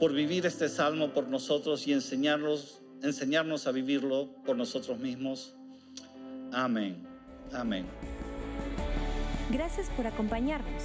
por 0.00 0.14
vivir 0.14 0.46
este 0.46 0.70
salmo 0.70 1.12
por 1.12 1.28
nosotros 1.28 1.86
y 1.86 1.92
enseñarnos, 1.92 2.80
enseñarnos 3.02 3.66
a 3.66 3.72
vivirlo 3.72 4.30
por 4.46 4.56
nosotros 4.56 4.98
mismos. 4.98 5.54
Amén. 6.54 7.06
Amén. 7.52 7.84
Gracias 9.50 9.90
por 9.90 10.06
acompañarnos. 10.06 10.84